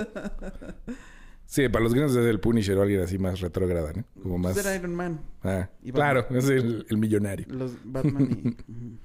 [1.46, 4.04] Sí, para los gringos es el Punisher o alguien así más retrógrada, ¿no?
[4.24, 4.54] Como más...
[4.54, 7.46] Pues era Iron Man, Ah, Y claro, es el, el millonario.
[7.50, 8.98] los Batman y...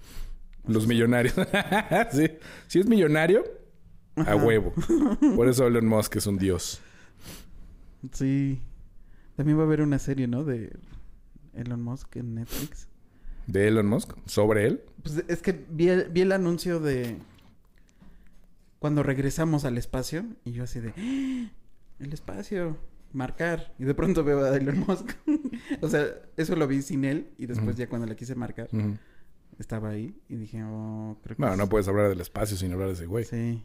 [0.73, 1.35] Los millonarios.
[2.13, 2.29] sí.
[2.69, 3.43] Si es millonario,
[4.15, 4.73] a huevo.
[5.35, 6.81] Por eso Elon Musk es un dios.
[8.13, 8.61] Sí.
[9.37, 10.45] También va a haber una serie, ¿no?
[10.45, 10.71] De
[11.55, 12.89] Elon Musk en Netflix.
[13.47, 14.83] De Elon Musk, sobre él.
[15.03, 17.17] Pues es que vi el, vi el anuncio de
[18.79, 21.51] cuando regresamos al espacio y yo así de ¡Ah!
[21.99, 22.79] el espacio,
[23.13, 25.11] marcar y de pronto veo a Elon Musk.
[25.81, 28.69] o sea, eso lo vi sin él y después ya cuando le quise marcar
[29.59, 32.89] estaba ahí y dije, "Oh, creo que no es- puedes hablar del espacio sin hablar
[32.89, 33.25] de ese güey.
[33.25, 33.63] Sí.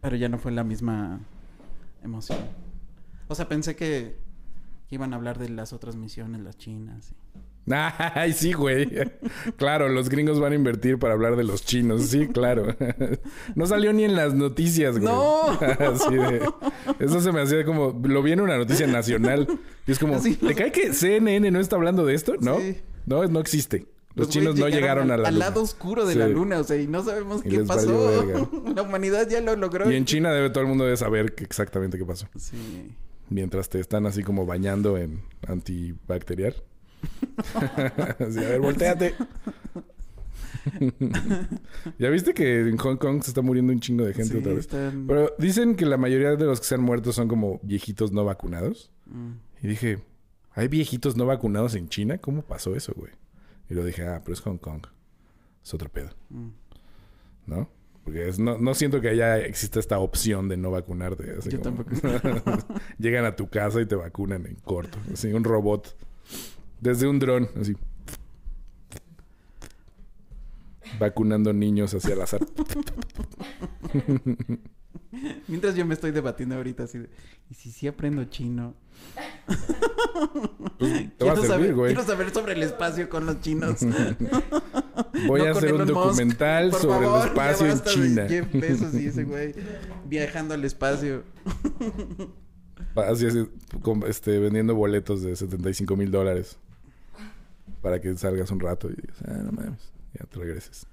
[0.00, 1.20] Pero ya no fue la misma
[2.02, 2.38] emoción.
[3.28, 4.16] O sea, pensé que,
[4.88, 7.10] que iban a hablar de las otras misiones, las chinas.
[7.12, 7.36] y-
[8.14, 8.88] Ay, sí, güey.
[9.56, 12.02] Claro, los gringos van a invertir para hablar de los chinos.
[12.02, 12.76] Sí, claro.
[13.56, 15.12] No salió ni en las noticias, güey.
[15.12, 15.48] ¡No!
[15.60, 16.48] Así de-
[17.00, 18.00] Eso se me hacía como...
[18.04, 19.48] Lo vi en una noticia nacional.
[19.84, 20.14] Y es como...
[20.14, 22.34] Así, ¿Le los- cae que CNN no está hablando de esto?
[22.40, 22.60] ¿no.
[22.60, 22.76] Sí.
[23.06, 23.86] No, no existe.
[24.14, 25.46] Los, chinos no llegaron a la al luna.
[25.46, 28.24] lado oscuro de la luna, o sea, y no sabemos Y qué pasó.
[28.74, 29.90] La humanidad ya lo logró.
[29.90, 32.26] Y en China debe todo el mundo debe saber que exactamente qué pasó.
[32.34, 32.56] Sí.
[33.28, 36.54] Mientras te están así como bañando en antibacterial.
[38.18, 39.14] Así, a ver, volteate.
[41.98, 44.52] ¿Ya viste que en Hong Kong se está muriendo un chingo de gente Sí, otra
[44.52, 44.60] vez?
[44.60, 48.12] están- Pero dicen que la mayoría de los que se han muerto son como viejitos
[48.12, 48.90] no vacunados.
[49.06, 49.32] Mm.
[49.62, 50.02] Y dije,
[50.52, 52.18] ¿hay viejitos no vacunados en China?
[52.18, 53.12] ¿Cómo pasó eso, güey?
[53.70, 54.86] Y lo dije, ah, pero es Hong Kong.
[55.64, 56.48] Es otro pedo, Mm.
[57.46, 57.68] ¿no?
[58.06, 61.34] Porque es- no, no siento que haya exista esta opción de no vacunarte.
[61.38, 61.98] así Yo como- tampoco.
[62.98, 64.96] Llegan a tu casa y te vacunan en corto.
[65.12, 65.94] Así, un robot.
[66.80, 67.76] Desde un dron, así.
[71.00, 72.40] Vacunando niños hacia el azar.
[75.48, 77.08] Mientras yo me estoy debatiendo ahorita así de,
[77.50, 78.74] ¿y si sí aprendo chino?
[80.78, 81.94] Pues, te va a Quiero servir, saber, güey.
[81.94, 83.80] quiero saber sobre el espacio con los chinos.
[85.26, 85.92] Voy No a hacer un Musk.
[85.92, 88.26] documental sobre favor, el espacio en China.
[88.28, 89.54] Jeff Bezos y ese güey
[90.06, 91.22] viajando al espacio.
[92.94, 93.26] Así,
[93.82, 96.58] con- este, vendiendo boletos de 75 mil dólares.
[97.82, 100.86] Para que salgas un rato y digas, ah, no mames, ya te regreses.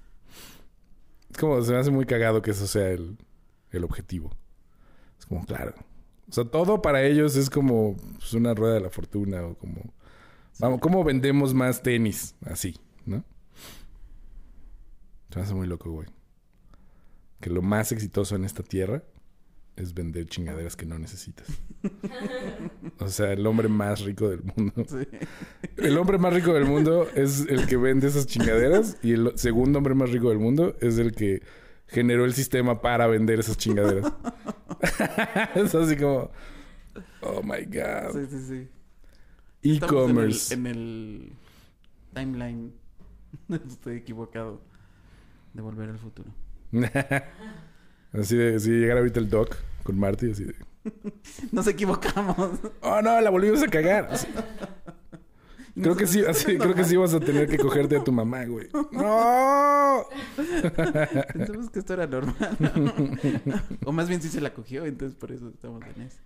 [1.30, 3.16] Es como, se me hace muy cagado que eso sea el,
[3.76, 4.30] el objetivo.
[5.18, 5.74] Es como, claro.
[6.28, 9.94] O sea, todo para ellos es como pues, una rueda de la fortuna o como...
[10.58, 12.34] Vamos, ¿cómo vendemos más tenis?
[12.46, 13.24] Así, ¿no?
[15.30, 16.08] Se me hace muy loco, güey.
[17.40, 19.02] Que lo más exitoso en esta tierra
[19.76, 21.48] es vender chingaderas que no necesitas.
[23.00, 24.72] O sea, el hombre más rico del mundo.
[24.86, 25.06] Sí.
[25.76, 29.78] El hombre más rico del mundo es el que vende esas chingaderas y el segundo
[29.78, 31.42] hombre más rico del mundo es el que
[31.86, 34.12] generó el sistema para vender esas chingaderas.
[35.54, 36.30] es así como,
[37.20, 38.12] oh my god.
[38.12, 38.68] Sí, sí, sí.
[39.76, 40.52] E-commerce.
[40.54, 41.32] En el, en el
[42.14, 42.72] timeline.
[43.68, 44.60] Estoy equivocado.
[45.52, 46.30] De volver al futuro.
[48.12, 50.54] así de, si llegara ahorita el doc con Marty, así de,
[51.52, 52.58] Nos equivocamos.
[52.80, 54.08] oh no, la volvimos a cagar.
[54.10, 54.26] Así.
[55.74, 58.44] Creo que sí, así, creo que sí vas a tener que cogerte a tu mamá,
[58.44, 58.68] güey.
[58.92, 60.04] ¡No!
[61.32, 63.18] Pensamos que esto era normal.
[63.84, 66.18] o más bien sí se la cogió, entonces por eso estamos en eso.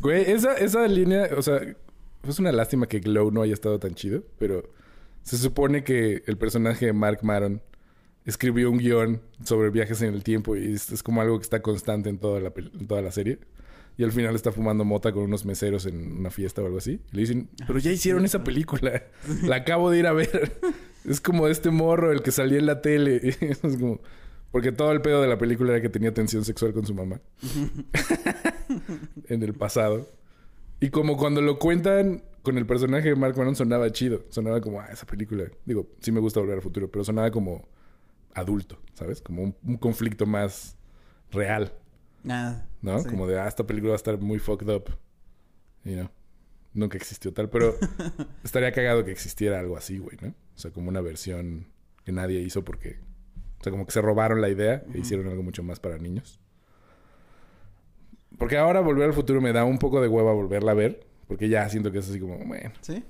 [0.00, 1.60] Güey, esa, esa línea, o sea,
[2.26, 4.68] es una lástima que Glow no haya estado tan chido, pero
[5.22, 7.62] se supone que el personaje de Mark Maron
[8.24, 11.62] escribió un guion sobre viajes en el tiempo y es, es como algo que está
[11.62, 13.38] constante en toda, la, pel- en toda la serie.
[13.96, 17.00] Y al final está fumando mota con unos meseros en una fiesta o algo así.
[17.12, 19.04] Y le dicen, pero ya hicieron esa película.
[19.42, 20.58] La acabo de ir a ver.
[21.04, 23.20] Es como este morro, el que salía en la tele.
[23.40, 24.00] Es como...
[24.50, 27.20] Porque todo el pedo de la película era que tenía tensión sexual con su mamá.
[29.28, 30.08] en el pasado.
[30.80, 34.24] Y como cuando lo cuentan con el personaje de Mark Maron sonaba chido.
[34.28, 35.44] Sonaba como, ah, esa película.
[35.64, 37.66] Digo, sí me gusta volver al futuro, pero sonaba como
[38.34, 39.22] adulto, ¿sabes?
[39.22, 40.76] Como un, conflicto más
[41.30, 41.72] real,
[42.28, 42.98] Ah, ¿no?
[43.00, 43.08] sí.
[43.08, 44.90] Como de, ah, esta película va a estar muy fucked up.
[45.84, 46.10] You know?
[46.74, 47.74] Nunca existió tal, pero
[48.44, 50.28] estaría cagado que existiera algo así, güey, ¿no?
[50.28, 51.66] O sea, como una versión
[52.04, 52.98] que nadie hizo porque...
[53.60, 56.38] O sea, como que se robaron la idea e hicieron algo mucho más para niños.
[58.36, 61.06] Porque ahora Volver al Futuro me da un poco de hueva volverla a ver.
[61.26, 62.72] Porque ya siento que es así como, bueno...
[62.82, 63.02] ¿Sí?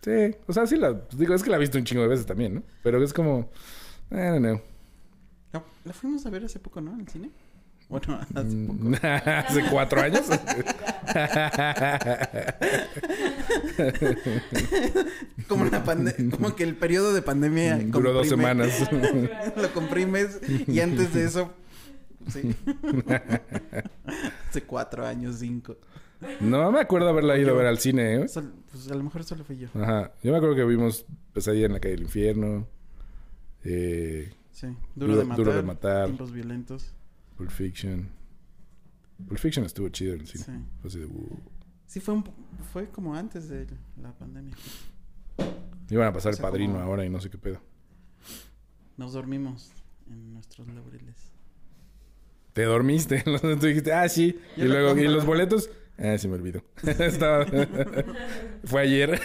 [0.00, 1.02] Sí, o sea, sí la...
[1.14, 2.62] digo, es que la he visto un chingo de veces también, ¿no?
[2.82, 3.50] Pero es como...
[4.10, 4.60] I don't know.
[5.52, 6.94] La, la fuimos a ver hace poco, ¿no?
[6.94, 7.30] Al cine.
[7.88, 9.06] Bueno, hace Mm, poco.
[9.06, 10.22] Hace cuatro años.
[15.48, 18.88] Como la pande- como que el periodo de pandemia Duró dos semanas.
[19.56, 21.52] lo comprimes y antes de eso
[22.28, 22.54] Sí.
[24.48, 25.76] Hace cuatro años, cinco.
[26.40, 28.28] No me acuerdo haberla ido a ver al cine, ¿eh?
[28.28, 29.66] Sol- pues a lo mejor solo fui yo.
[29.74, 30.12] Ajá.
[30.22, 32.68] Yo me acuerdo que vimos Pesadilla en la calle del infierno.
[33.64, 34.68] Eh, Sí.
[34.94, 35.36] Duro, Duro- de matar.
[35.44, 36.04] Duro de matar.
[36.04, 36.92] Tiempos violentos.
[37.42, 38.08] Pulp Fiction.
[39.26, 40.44] Pulp Fiction estuvo chido en el cine.
[40.44, 40.52] Sí.
[40.80, 41.40] Fue así de, uh.
[41.86, 42.24] Sí, fue, un,
[42.72, 43.66] fue como antes de
[44.00, 44.54] la pandemia.
[45.90, 47.60] Iban a pasar O el padrino como- ahora y no sé qué pedo.
[48.96, 49.72] Nos dormimos
[50.08, 51.16] en nuestros laureles.
[52.52, 53.22] Te dormiste.
[53.40, 54.38] Tú dijiste, ah, sí.
[54.56, 55.68] Yo y luego, ¿y los boletos?
[55.98, 56.62] Ah, se me olvidó.
[56.86, 57.44] Estaba...
[58.64, 59.20] Fue ayer.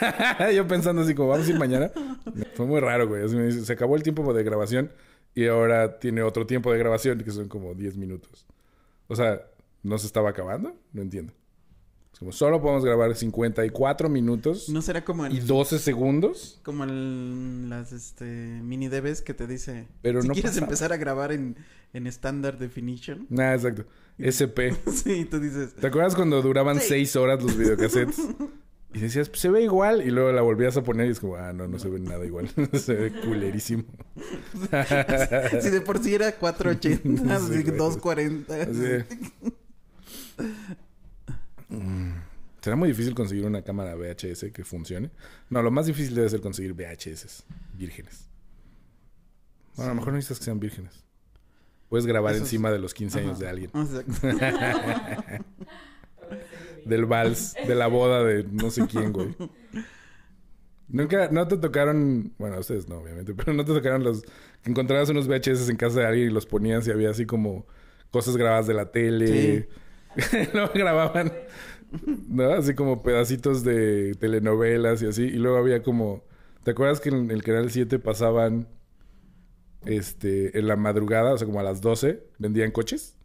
[0.55, 1.91] Yo pensando así como, vamos a ir mañana.
[2.55, 3.29] Fue muy raro, güey.
[3.63, 4.91] Se acabó el tiempo de grabación
[5.39, 8.45] y ahora tiene otro tiempo de grabación que son como 10 minutos.
[9.07, 9.41] O sea,
[9.83, 10.75] ¿no se estaba acabando?
[10.93, 11.31] No entiendo.
[12.11, 16.59] Es como, solo podemos grabar 54 minutos ¿No será como y el, 12 segundos.
[16.63, 18.25] como el- las este,
[18.63, 20.65] mini DVs que te dice Pero si no quieres pasaba.
[20.65, 21.55] empezar a grabar en,
[21.93, 23.27] en Standard Definition?
[23.29, 23.85] Nah, exacto.
[24.17, 24.73] SP.
[24.91, 25.75] sí, tú dices...
[25.75, 26.87] ¿Te acuerdas cuando duraban Sí.
[26.89, 28.17] seis horas los videocassettes?
[28.93, 30.01] Y decías, "Pues, se ve igual.
[30.05, 32.25] Y luego la volvías a poner y es como, ah, no, no se ve nada
[32.25, 32.49] igual.
[32.73, 33.83] se ve culerísimo.
[35.61, 37.77] si de por sí era 480, así, Sí, güey.
[37.77, 38.53] 240.
[38.55, 39.03] Así.
[41.69, 42.13] Mm,
[42.61, 45.11] ¿Será muy difícil conseguir una cámara VHS que funcione?
[45.49, 48.25] No, lo más difícil debe ser conseguir VHS vírgenes.
[49.75, 51.03] Bueno, a lo mejor no necesitas que sean vírgenes.
[51.89, 53.71] Puedes grabar Eso es- encima de los 15 años de alguien.
[53.75, 54.11] Exacto.
[56.87, 59.35] Del vals, de la boda de no sé quién, güey.
[60.89, 64.21] Nunca, no te tocaron, bueno, ustedes no, obviamente, pero no te tocaron los
[64.63, 67.65] que encontrabas unos VHS en casa de alguien y los ponías y había así como
[68.09, 69.67] cosas grabadas de la tele.
[70.53, 71.33] luego grababan,
[72.29, 72.51] ¿no?
[72.53, 75.23] Así como pedacitos de telenovelas y así.
[75.23, 76.23] Y luego había como,
[76.63, 78.69] ¿te acuerdas que en el canal 7 pasaban,
[79.85, 83.15] este, en la madrugada, o sea, como a las 12, vendían coches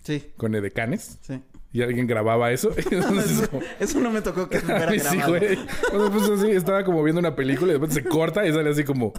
[0.00, 1.18] Sí, con edecanes?
[1.20, 1.42] sí.
[1.76, 2.70] Y alguien grababa eso.
[2.90, 5.58] Entonces, Eso, como- eso no me tocó que fuera sí, güey.
[5.92, 8.70] O sea, pues así, estaba como viendo una película y después se corta y sale
[8.70, 9.12] así como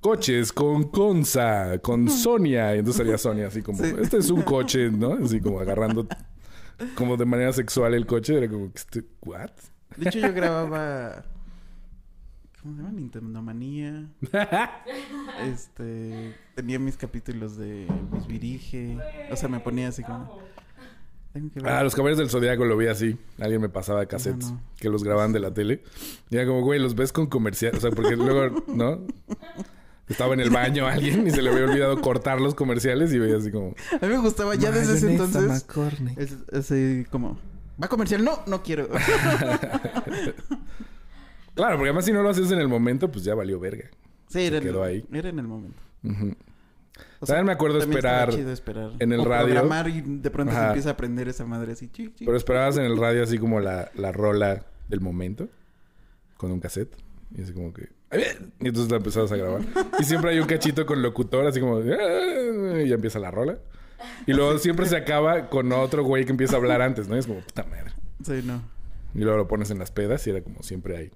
[0.00, 2.74] coches con Conza, con Sonia.
[2.74, 3.92] Y entonces salía Sonia así como, Sí.
[4.00, 5.18] este es un coche, ¿no?
[5.22, 6.06] Así como agarrando
[6.94, 8.38] como de manera sexual el coche.
[8.38, 9.50] Era como, este, ¿what?
[9.96, 11.24] De hecho, yo grababa.
[12.62, 12.92] ¿Cómo se llama?
[12.94, 14.06] Nintendo Manía.
[15.44, 16.34] Este.
[16.54, 18.96] Tenía mis capítulos de Luis Virige.
[19.30, 20.38] O sea, me ponía así como.
[21.32, 21.72] Tengo que ver.
[21.72, 23.16] Ah, los caballeros del Zodíaco lo vi así.
[23.38, 24.62] Alguien me pasaba cassettes No, no.
[24.78, 25.82] que los grababan de la tele.
[26.30, 27.74] Y era como, güey, los ves con comercial.
[27.76, 29.00] O sea, porque luego, ¿no?
[30.08, 33.38] Estaba en el baño alguien y se le había olvidado cortar los comerciales y veía
[33.38, 33.74] así como...
[33.92, 35.64] A mí me gustaba ya desde ese entonces.
[36.18, 37.38] Es, así como.
[37.82, 38.22] ¿Va comercial?
[38.24, 38.88] No, no quiero.
[41.54, 43.84] Claro, porque además si no lo haces en el momento, pues ya valió verga.
[44.28, 45.04] Sí, era, en quedó el, ahí.
[45.12, 45.76] era en el momento.
[46.02, 46.34] Ujú.
[47.22, 48.90] O También me acuerdo también esperar chido esperar.
[48.98, 49.46] en el O radio.
[49.54, 50.66] programar y de pronto se Ajá.
[50.68, 51.88] empieza a aprender esa madre así.
[51.88, 52.24] chi, chi.
[52.24, 55.48] Pero esperabas en el radio así como la, la rola del momento.
[56.36, 56.96] Con un cassette.
[57.36, 57.88] Y así como que...
[58.60, 59.62] Y entonces la empezabas a grabar.
[60.00, 61.76] Y siempre hay un cachito con locutor así como...
[61.78, 63.58] "Ah", Y ya empieza la rola.
[64.26, 67.14] Y luego siempre se acaba con otro güey que empieza a hablar antes, ¿no?
[67.14, 67.92] Y es como, puta madre.
[68.24, 68.60] Sí, no.
[69.14, 71.10] Y luego lo pones en las pedas y era como siempre hay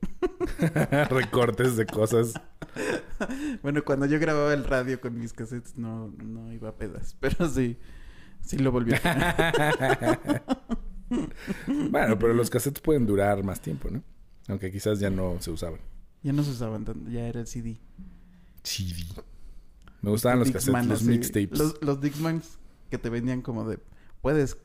[1.11, 2.35] recortes de cosas.
[3.63, 7.17] Bueno, cuando yo grababa el radio con mis cassettes no, no iba a pedas.
[7.21, 7.79] Pero sí.
[8.43, 10.21] Sí lo volví a.
[11.69, 14.03] Bueno, pero los cassettes pueden durar más tiempo, ¿no?
[14.49, 15.79] Aunque quizás ya no se usaban.
[16.25, 17.09] Ya no se usaban tanto.
[17.09, 17.79] Ya era el CD.
[18.65, 19.05] CD.
[20.03, 21.09] Me gustaban los cassettes, Dixman, los así.
[21.09, 21.59] mixtapes.
[21.59, 22.59] Los, los Dixmans
[22.91, 23.79] que te vendían como de...
[24.21, 24.57] Puedes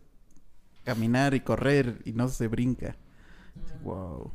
[0.83, 2.97] caminar y correr y no se brinca.
[3.83, 4.31] Wow.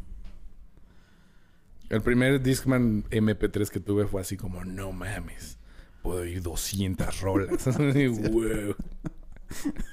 [1.89, 5.59] El primer Discman MP3 que tuve fue así como, no mames,
[6.03, 7.67] puedo ir 200 rolas.
[7.69, 8.75] Así, wow.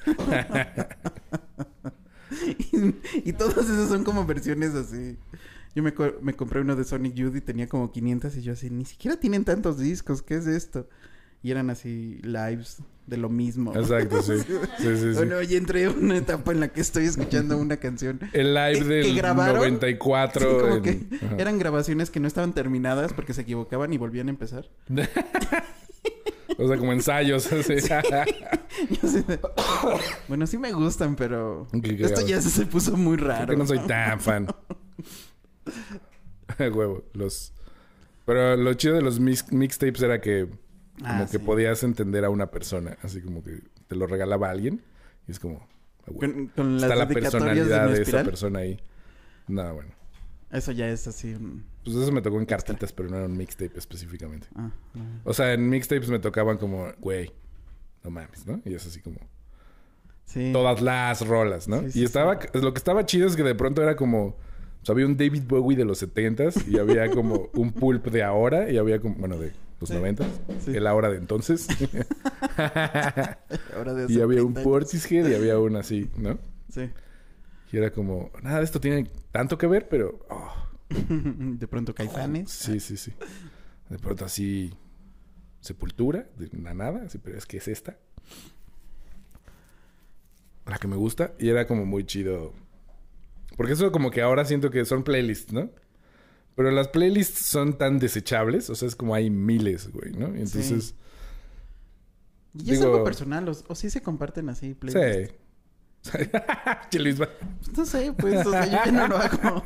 [2.72, 5.18] y, y todos esos son como versiones así.
[5.76, 8.54] Yo me, co- me compré uno de Sonic Youth y tenía como 500 y yo
[8.54, 10.88] así, ni siquiera tienen tantos discos, ¿qué es esto?
[11.42, 12.78] Y eran así lives
[13.08, 13.76] de lo mismo.
[13.76, 14.34] Exacto, sí.
[14.44, 14.48] Sí,
[14.80, 15.12] sí, sí.
[15.16, 18.20] Bueno, ya entré en una etapa en la que estoy escuchando una canción.
[18.34, 20.50] El live que- del que grabaron, 94.
[20.50, 21.36] Sí, como en- que Ajá.
[21.38, 24.70] eran grabaciones que no estaban terminadas porque se equivocaban y volvían a empezar.
[26.60, 27.52] O sea, como ensayos.
[27.52, 27.74] así.
[30.28, 33.48] Bueno, sí me gustan, pero esto ya se, puso muy Creo raro.
[33.48, 34.48] que no soy tan fan.
[36.60, 37.54] Huevo, los...
[38.26, 40.48] Pero lo chido de los mix- mixtapes era que
[41.00, 42.98] como Ah, que podías entender a una persona.
[43.02, 44.82] Así como que te lo regalaba alguien.
[45.28, 45.68] Y es como...
[46.08, 46.12] ah.
[46.20, 48.80] Con, con Está la de personalidad de, esa persona ahí.
[49.48, 49.92] Nada, bueno.
[50.52, 51.66] Eso ya es así un...
[51.84, 54.48] Pues eso me tocó en cartitas, pero no era un mixtape específicamente.
[54.56, 55.02] ah, no.
[55.24, 57.32] O sea, en mixtapes me tocaban como, güey,
[58.04, 58.62] no mames, ¿no?
[58.66, 59.18] Y es así como
[60.26, 60.52] Sí.
[60.54, 61.82] todas las rolas, ¿no?
[61.82, 64.36] Sí, sí, y estaba, lo que estaba chido es que de pronto era como, o
[64.84, 68.72] sea, había un David Bowie de los 70s y había como un Pulp de ahora
[68.72, 69.52] y había como, bueno, de
[69.84, 69.96] los Sí.
[69.96, 70.26] 90s,
[70.66, 70.72] Sí.
[70.76, 71.68] el ahora de entonces.
[73.76, 74.64] Ahora de y había un 30 años.
[74.64, 76.38] Portishead y había un así, ¿no?
[76.70, 76.90] Sí.
[77.72, 80.20] Y era como, nada de esto tiene tanto que ver, pero...
[80.30, 80.54] oh,
[80.90, 82.52] De pronto Caifanes.
[82.52, 83.12] sí, sí, sí.
[83.90, 84.74] De pronto así,
[85.60, 87.98] Sepultura, de la nada, así, pero es que es esta.
[90.66, 91.34] La que me gusta.
[91.40, 92.54] Y era como muy chido.
[93.58, 95.70] Porque eso como que ahora siento que son playlists, ¿no?
[96.56, 98.70] Pero las playlists son tan desechables.
[98.70, 100.28] O sea, es como hay miles, güey, ¿no?
[100.36, 100.96] Y entonces...
[102.56, 105.32] Y es algo personal, o, o sí se comparten así playlists.
[105.32, 106.20] Sí.
[107.78, 109.64] No sé, pues, o sea, yo ya no lo hago.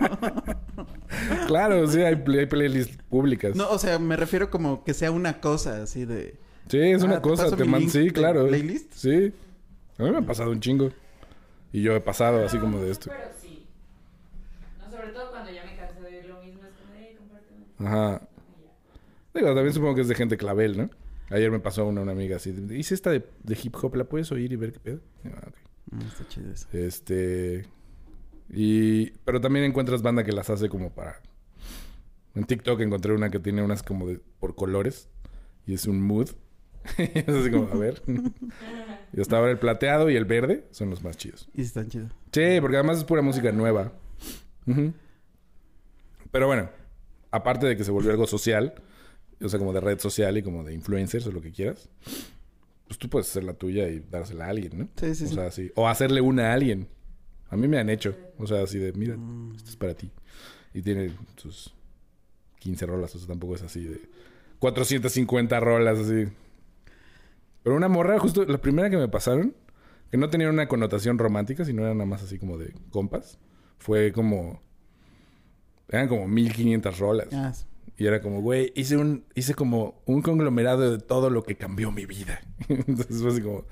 [1.47, 3.55] claro, sí, hay, play- hay playlists públicas.
[3.55, 6.35] No, o sea, me refiero como que sea una cosa así de...
[6.69, 7.43] Sí, es Ah, una ¿te cosa.
[7.45, 8.47] paso Te mi man- Sí, claro.
[8.47, 8.93] playlist?
[8.93, 9.33] Sí.
[9.97, 10.91] A mí me ha pasado un chingo.
[11.73, 13.09] Y yo he pasado así como de esto.
[13.09, 13.65] Pero sí.
[14.79, 17.65] No, sobre todo cuando ya me cansé de oír lo mismo, es como, hey, compárteme.
[17.79, 18.27] Ajá.
[19.33, 20.89] Digo, también supongo que es de gente clavel, ¿no?
[21.29, 22.55] Ayer me pasó una, una amiga así.
[22.71, 25.01] Hice esta de, de hip hop, ¿la puedes oír y ver qué pedo?
[25.25, 25.49] Ah.
[25.91, 26.67] Mm, está chido eso.
[26.71, 27.65] Este.
[28.49, 29.11] Y.
[29.25, 31.21] Pero también encuentras banda que las hace como para.
[32.35, 35.09] En TikTok encontré una que tiene unas como de por colores.
[35.65, 36.29] Y es un mood.
[36.97, 38.01] es así como, a ver.
[39.13, 41.49] y hasta ahora el plateado y el verde son los más chidos.
[41.53, 42.11] Y están chidos.
[42.31, 43.91] Sí, porque además es pura música nueva.
[46.31, 46.69] Pero bueno,
[47.31, 48.73] aparte de que se volvió algo social,
[49.41, 51.89] o sea, como de red social y como de influencers o lo que quieras,
[52.87, 54.87] pues tú puedes hacer la tuya y dársela a alguien, ¿no?
[54.95, 55.71] Sí, sí, o sea, sí.
[55.75, 56.87] O hacerle una a alguien.
[57.49, 58.15] A mí me han hecho.
[58.37, 59.55] O sea, así de, mira, Mm.
[59.55, 60.09] esto es para ti.
[60.73, 61.73] Y tiene sus
[62.59, 64.01] 15 rolas, o sea, tampoco es así de
[64.59, 66.25] 450 rolas, así.
[67.63, 69.53] Pero una morra, justo la primera que me pasaron,
[70.11, 73.37] que no tenía una connotación romántica, sino era nada más así como de compas,
[73.77, 74.61] fue como.
[75.89, 77.27] Eran como 1500 rolas.
[77.33, 77.65] Ah, sí.
[77.97, 81.91] Y era como, güey, hice un, hice como un conglomerado de todo lo que cambió
[81.91, 82.41] mi vida.
[82.69, 83.65] Entonces fue así como,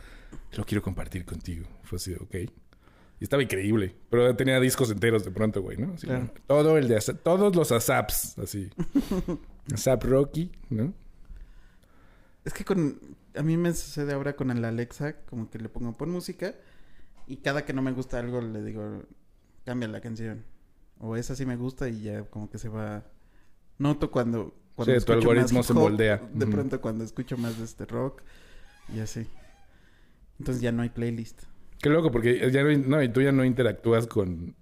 [0.58, 1.68] lo quiero compartir contigo.
[1.84, 2.36] Fue así, ok.
[3.20, 3.96] Y estaba increíble.
[4.10, 5.94] Pero tenía discos enteros de pronto, güey, ¿no?
[5.94, 6.32] Así Claro.
[6.48, 8.70] todo el de todos los ASAPs, así.
[9.74, 10.94] ASAP Rocky, ¿no?
[12.44, 13.00] Es que con...
[13.36, 16.56] A mí me sucede ahora con el Alexa, como que le pongo pon música
[17.28, 19.04] y cada que no me gusta algo le digo,
[19.66, 20.46] cambia la canción.
[21.00, 23.04] O esa sí me gusta y ya como que se va...
[23.78, 24.56] Noto cuando...
[24.76, 26.22] cuando Sí, tu escucho algoritmo más se moldea.
[26.34, 28.22] De pronto cuando escucho más de este rock
[28.94, 29.28] y así.
[30.40, 31.44] Entonces ya no hay playlist.
[31.82, 34.56] Qué loco, porque ya no, no, y tú ya no interactúas con,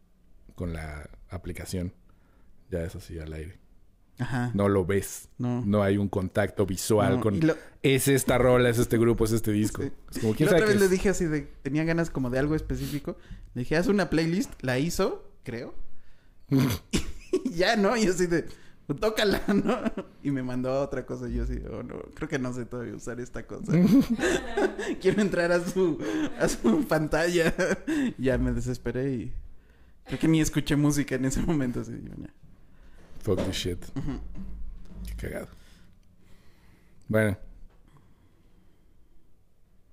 [0.56, 1.94] con la aplicación.
[2.70, 3.60] Ya es así al aire.
[4.20, 4.52] Ajá.
[4.54, 5.30] No lo ves.
[5.38, 5.64] No.
[5.66, 7.40] No hay un contacto visual No, con...
[7.40, 9.82] lo- Es esta rola, es este grupo, es este disco.
[9.84, 9.92] Sí.
[10.12, 11.42] Es como, Y ¿quién la otra vez le dije así de...
[11.62, 13.18] Tenía ganas como de algo específico.
[13.54, 14.52] Le dije, haz una playlist.
[14.62, 15.74] La hizo, creo.
[16.56, 17.96] Y ya, ¿no?
[17.98, 18.46] Y así de...
[18.88, 19.80] "Pues Tócala, ¿no?
[20.22, 21.30] Y me mandó a otra cosa.
[21.30, 22.00] Y yo así, oh, no.
[22.16, 23.72] Creo que no sé todavía usar esta cosa.
[25.02, 25.98] Quiero entrar a su...
[26.40, 27.54] A su pantalla.
[28.18, 29.34] ya me desesperé y...
[30.06, 31.80] Creo que ni escuché música en ese momento.
[31.80, 32.30] Así, yo, ya.
[33.22, 33.86] Fuck this shit.
[35.06, 35.48] Qué cagado.
[37.08, 37.38] Bueno.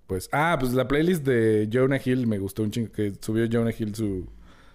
[0.09, 2.91] Pues, ah, pues la playlist de Jonah Hill me gustó un chingo.
[2.91, 4.29] Que subió Jonah Hill su,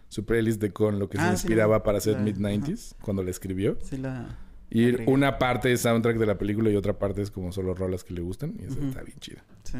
[0.09, 3.23] su playlist de con lo que se Ah, sí, inspiraba para hacer la- Mid-90s, cuando
[3.23, 3.77] la escribió.
[3.83, 4.37] Sí la...
[4.69, 8.03] Y una parte es soundtrack de la película y otra parte es como solo rolas
[8.03, 8.55] que le gustan.
[8.59, 9.39] Y eso está bien chido.
[9.63, 9.77] Sí.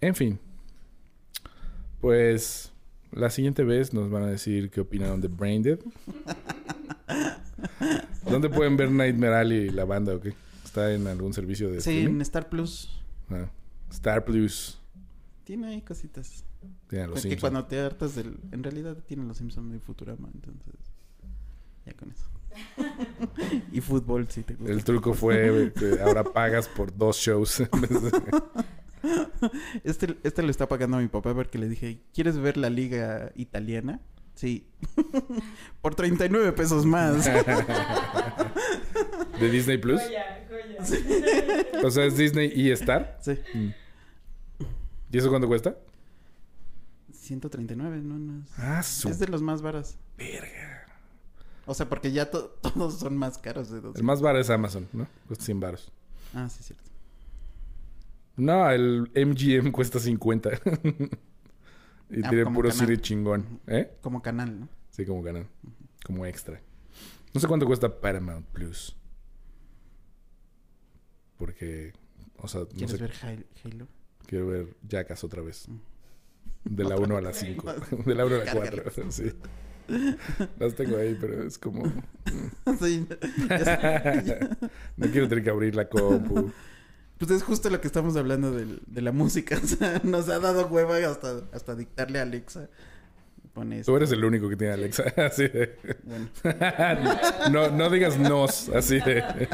[0.00, 0.38] En fin.
[2.00, 2.72] Pues
[3.12, 5.78] la siguiente vez nos van a decir qué opinaron de Brain Dead.
[8.28, 10.34] ¿Dónde pueden ver Nightmare Alley la banda o qué?
[10.64, 12.16] ¿Está en algún servicio de Sí, streaming?
[12.16, 12.90] en Star Plus.
[13.30, 13.48] Ah,
[13.90, 14.75] Star Plus.
[15.46, 16.44] Tiene ahí cositas.
[16.88, 18.36] Tiene los que cuando te hartas del...
[18.50, 20.74] En realidad tiene los Simpsons y Futurama, entonces...
[21.86, 22.24] Ya con eso.
[23.72, 24.72] y fútbol, si te gusta.
[24.72, 25.72] El truco fue
[26.02, 27.58] ahora pagas por dos shows.
[27.58, 27.68] de-
[29.84, 33.30] Este, este lo está pagando a mi papá porque le dije, ¿quieres ver la liga
[33.36, 34.00] italiana?
[34.34, 34.66] Sí.
[35.80, 37.24] Por 39 pesos más.
[39.38, 40.00] ¿De Disney Plus?
[40.02, 41.86] Joya, joya.
[41.86, 43.16] O sea, es Disney y Star.
[43.22, 43.38] Sí.
[45.16, 45.74] ¿Y eso cuánto cuesta?
[47.12, 48.44] 139, no, no.
[48.58, 49.96] Ah, su es de los más varos.
[50.18, 50.86] verga.
[51.64, 53.96] O sea, porque ya to- todos son más caros de dos.
[53.96, 55.06] El más barato es Amazon, ¿no?
[55.26, 55.90] Cuesta 100 baros.
[56.34, 56.84] Ah, sí, cierto.
[58.36, 60.50] No, el MGM cuesta 50.
[62.10, 62.70] y Ah, tiene puro.
[62.70, 63.60] Siri chingón.
[63.66, 63.96] ¿Eh?
[64.02, 64.68] Como canal, ¿no?
[64.90, 65.46] Sí, como canal.
[66.04, 66.60] Como extra.
[67.32, 68.94] No sé cuánto cuesta Paramount Plus.
[71.38, 71.92] Porque
[72.36, 72.98] O sea, no ¿Quieres sé.
[72.98, 73.88] ver Hal- Halo?
[74.26, 75.68] Quiero ver Jackass otra vez.
[75.68, 75.78] Mm.
[76.64, 77.74] De la 1 a la 5.
[78.06, 78.82] De la 1 a la 4.
[78.84, 79.10] Cárgalo.
[79.12, 79.32] Sí.
[80.58, 81.84] Las tengo ahí, pero es como.
[82.80, 83.06] Sí.
[83.50, 84.48] Es-
[84.96, 86.50] No quiero tener que abrir la compu.
[87.18, 89.58] Pues es justo lo que estamos hablando de, la música.
[89.62, 92.68] O sea, nos ha dado hueva hasta, hasta dictarle a Alexa.
[93.54, 93.86] Pones.
[93.86, 95.04] Tú eres el único que tiene Alexa.
[95.16, 95.76] Así de.
[96.02, 96.28] Bueno,
[97.52, 98.68] No, no digas nos.
[98.70, 99.48] Así de.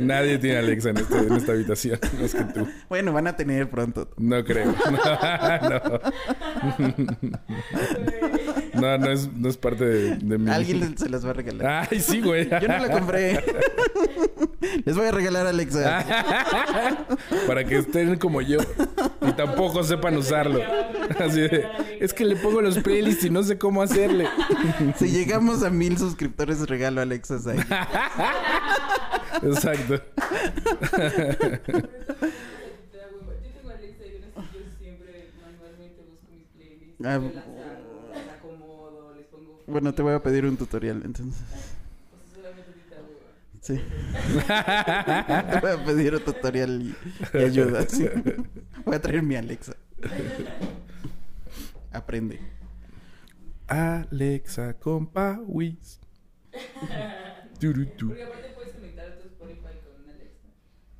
[0.00, 1.98] Nadie tiene Alexa en, este- en esta habitación.
[2.20, 2.68] Más que tú.
[2.88, 4.08] bueno, van a tener pronto.
[4.16, 4.74] No creo.
[8.74, 10.50] No, no, no es, no es parte de, de mi.
[10.50, 11.88] Alguien se las va a regalar.
[11.90, 12.48] Ay, sí, güey.
[12.62, 13.42] Yo no la compré.
[14.84, 16.04] Les voy a regalar a Alexa.
[17.46, 18.58] Para que estén como yo
[19.26, 20.60] y tampoco sepan usarlo.
[21.18, 21.66] Así de,
[21.98, 24.28] es que le pongo los playlists y no sé cómo hacerle.
[24.96, 27.38] Si llegamos a mil suscriptores, regalo a Alexa.
[29.42, 30.00] Exacto.
[30.00, 30.16] Te
[32.98, 33.34] da hueva.
[33.42, 37.04] Yo tengo Alexa y aún así yo siempre manualmente busco mis playlists.
[37.04, 37.20] Ah.
[39.66, 41.40] Bueno, te voy a pedir un tutorial, entonces.
[43.60, 43.74] Sí.
[43.76, 47.86] Te voy a pedir un tutorial y, y ayuda.
[47.86, 48.08] sí.
[48.84, 49.76] Voy a traer mi Alexa.
[51.92, 52.40] Aprende.
[53.68, 56.00] Alexa, compa, Wiz.
[57.60, 58.08] Turutu.
[58.08, 60.48] Porque aparte puedes conectar a tu Spotify con Alexa.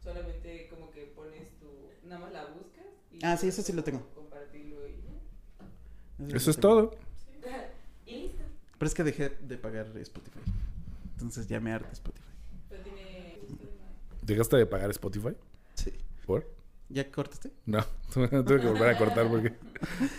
[0.01, 1.66] Solamente como que pones tu.
[2.07, 2.87] Nada más la buscas.
[3.10, 4.07] Y Ah, sí, eso sí lo tengo.
[4.14, 6.37] Compartirlo y ya.
[6.37, 6.95] Eso es todo.
[8.07, 8.43] Y listo.
[8.79, 10.41] Pero es que dejé de pagar Spotify.
[11.14, 12.25] Entonces ya me harta Spotify.
[12.68, 13.39] Pero tiene.
[14.23, 15.31] ¿Dejaste de pagar Spotify?
[15.75, 15.93] Sí.
[16.27, 16.47] ¿Por?
[16.89, 17.53] ¿Ya cortaste?
[17.66, 18.29] No, tuve
[18.61, 19.53] que volver a cortar porque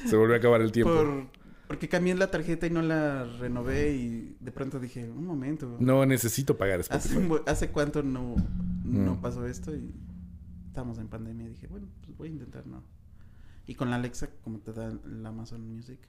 [0.08, 0.94] se volvió a acabar el tiempo.
[0.94, 1.26] Por,
[1.68, 5.76] porque cambié la tarjeta y no la renové y de pronto dije, un momento.
[5.80, 7.42] No necesito pagar ¿Hace, Spotify.
[7.48, 8.36] ¿Hace cuánto no,
[8.86, 9.22] no Mm.
[9.22, 9.76] pasó esto?
[9.76, 9.92] Y
[10.72, 11.46] estamos en pandemia.
[11.46, 12.82] Y dije, bueno, pues voy a intentar, ¿no?
[13.68, 16.00] Y con la Alexa, como te da el Amazon Music,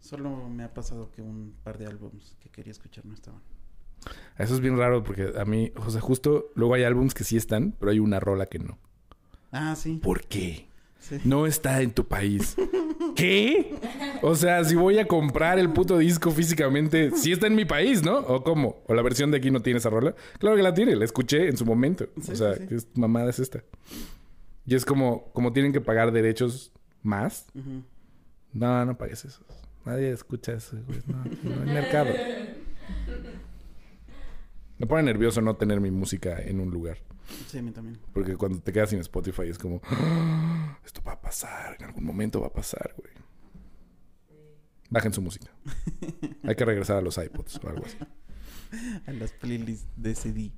[0.00, 3.42] solo me ha pasado que un par de álbums que quería escuchar no estaban.
[4.38, 7.36] Eso es bien raro porque a mí, o sea, justo luego hay álbums que sí
[7.36, 8.78] están, pero hay una rola que no.
[9.50, 9.98] Ah, sí.
[10.02, 10.68] ¿Por qué?
[10.98, 11.20] sí.
[11.24, 12.56] No está en tu país.
[13.16, 13.74] ¿Qué?
[14.22, 18.02] O sea, si voy a comprar el puto disco físicamente, sí está en mi país,
[18.02, 18.18] ¿no?
[18.18, 18.82] ¿O cómo?
[18.86, 20.14] ¿O la versión de aquí no tiene esa rola?
[20.38, 22.06] Claro que la tiene, la escuché en su momento.
[22.20, 22.66] Sí, o sea, sí.
[22.68, 23.62] ¿qué mamada es esta?
[24.66, 27.46] Y es como, como tienen que pagar derechos más.
[28.52, 29.42] No, no pagues eso.
[29.84, 31.00] Nadie escucha eso, güey.
[31.06, 31.24] No,
[31.56, 32.10] no hay mercado.
[34.78, 36.98] Me pone nervioso no tener mi música en un lugar.
[37.48, 37.98] Sí, a mí también.
[38.12, 42.04] Porque cuando te quedas sin Spotify es como, "Ah, esto va a pasar, en algún
[42.04, 43.12] momento va a pasar, güey.
[44.90, 45.50] Bajen su música.
[46.42, 47.96] Hay que regresar a los iPods o algo así.
[49.06, 50.52] A las playlists de CD.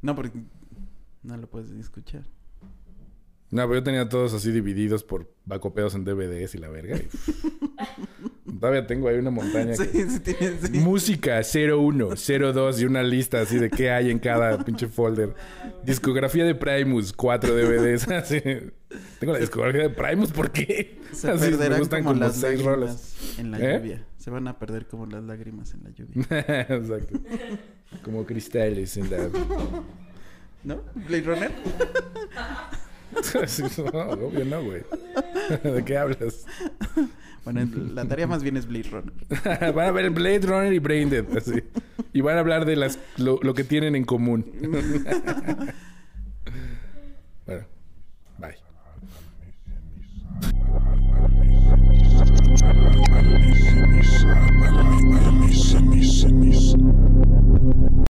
[0.00, 0.42] No, porque
[1.22, 2.24] no lo puedes escuchar.
[3.54, 6.96] No, pero yo tenía todos así divididos por bacopeos en DVDs y la verga.
[6.96, 7.08] y-
[8.60, 9.74] Todavía tengo ahí una montaña.
[9.76, 10.78] Sí, que- sí, tiene- sí.
[10.80, 15.34] Música 01, 02 y una lista así de qué hay en cada pinche folder.
[15.84, 18.08] Discografía de Primus, cuatro DVDs.
[18.10, 18.40] Así.
[19.20, 20.98] Tengo la discografía de Primus, ¿por qué?
[21.12, 23.38] Se Así, me perderán gustan como, como las seis lágrimas rolas.
[23.38, 23.78] en la ¿Eh?
[23.78, 24.04] lluvia.
[24.18, 26.26] Se van a perder como las lágrimas en la lluvia.
[26.68, 27.20] Exacto.
[28.02, 29.28] Como cristales en la...
[30.64, 30.80] ¿No?
[30.94, 31.52] ¿Blade Runner?
[33.92, 34.82] no, obvio no, güey.
[35.62, 36.46] ¿De qué hablas?
[37.44, 39.72] Bueno, la tarea más bien es Blade Runner.
[39.74, 41.62] van a ver Blade Runner y Braindead, así.
[42.12, 44.46] Y van a hablar de las, lo, lo que tienen en común.
[47.46, 47.66] bueno,
[48.38, 48.54] bye.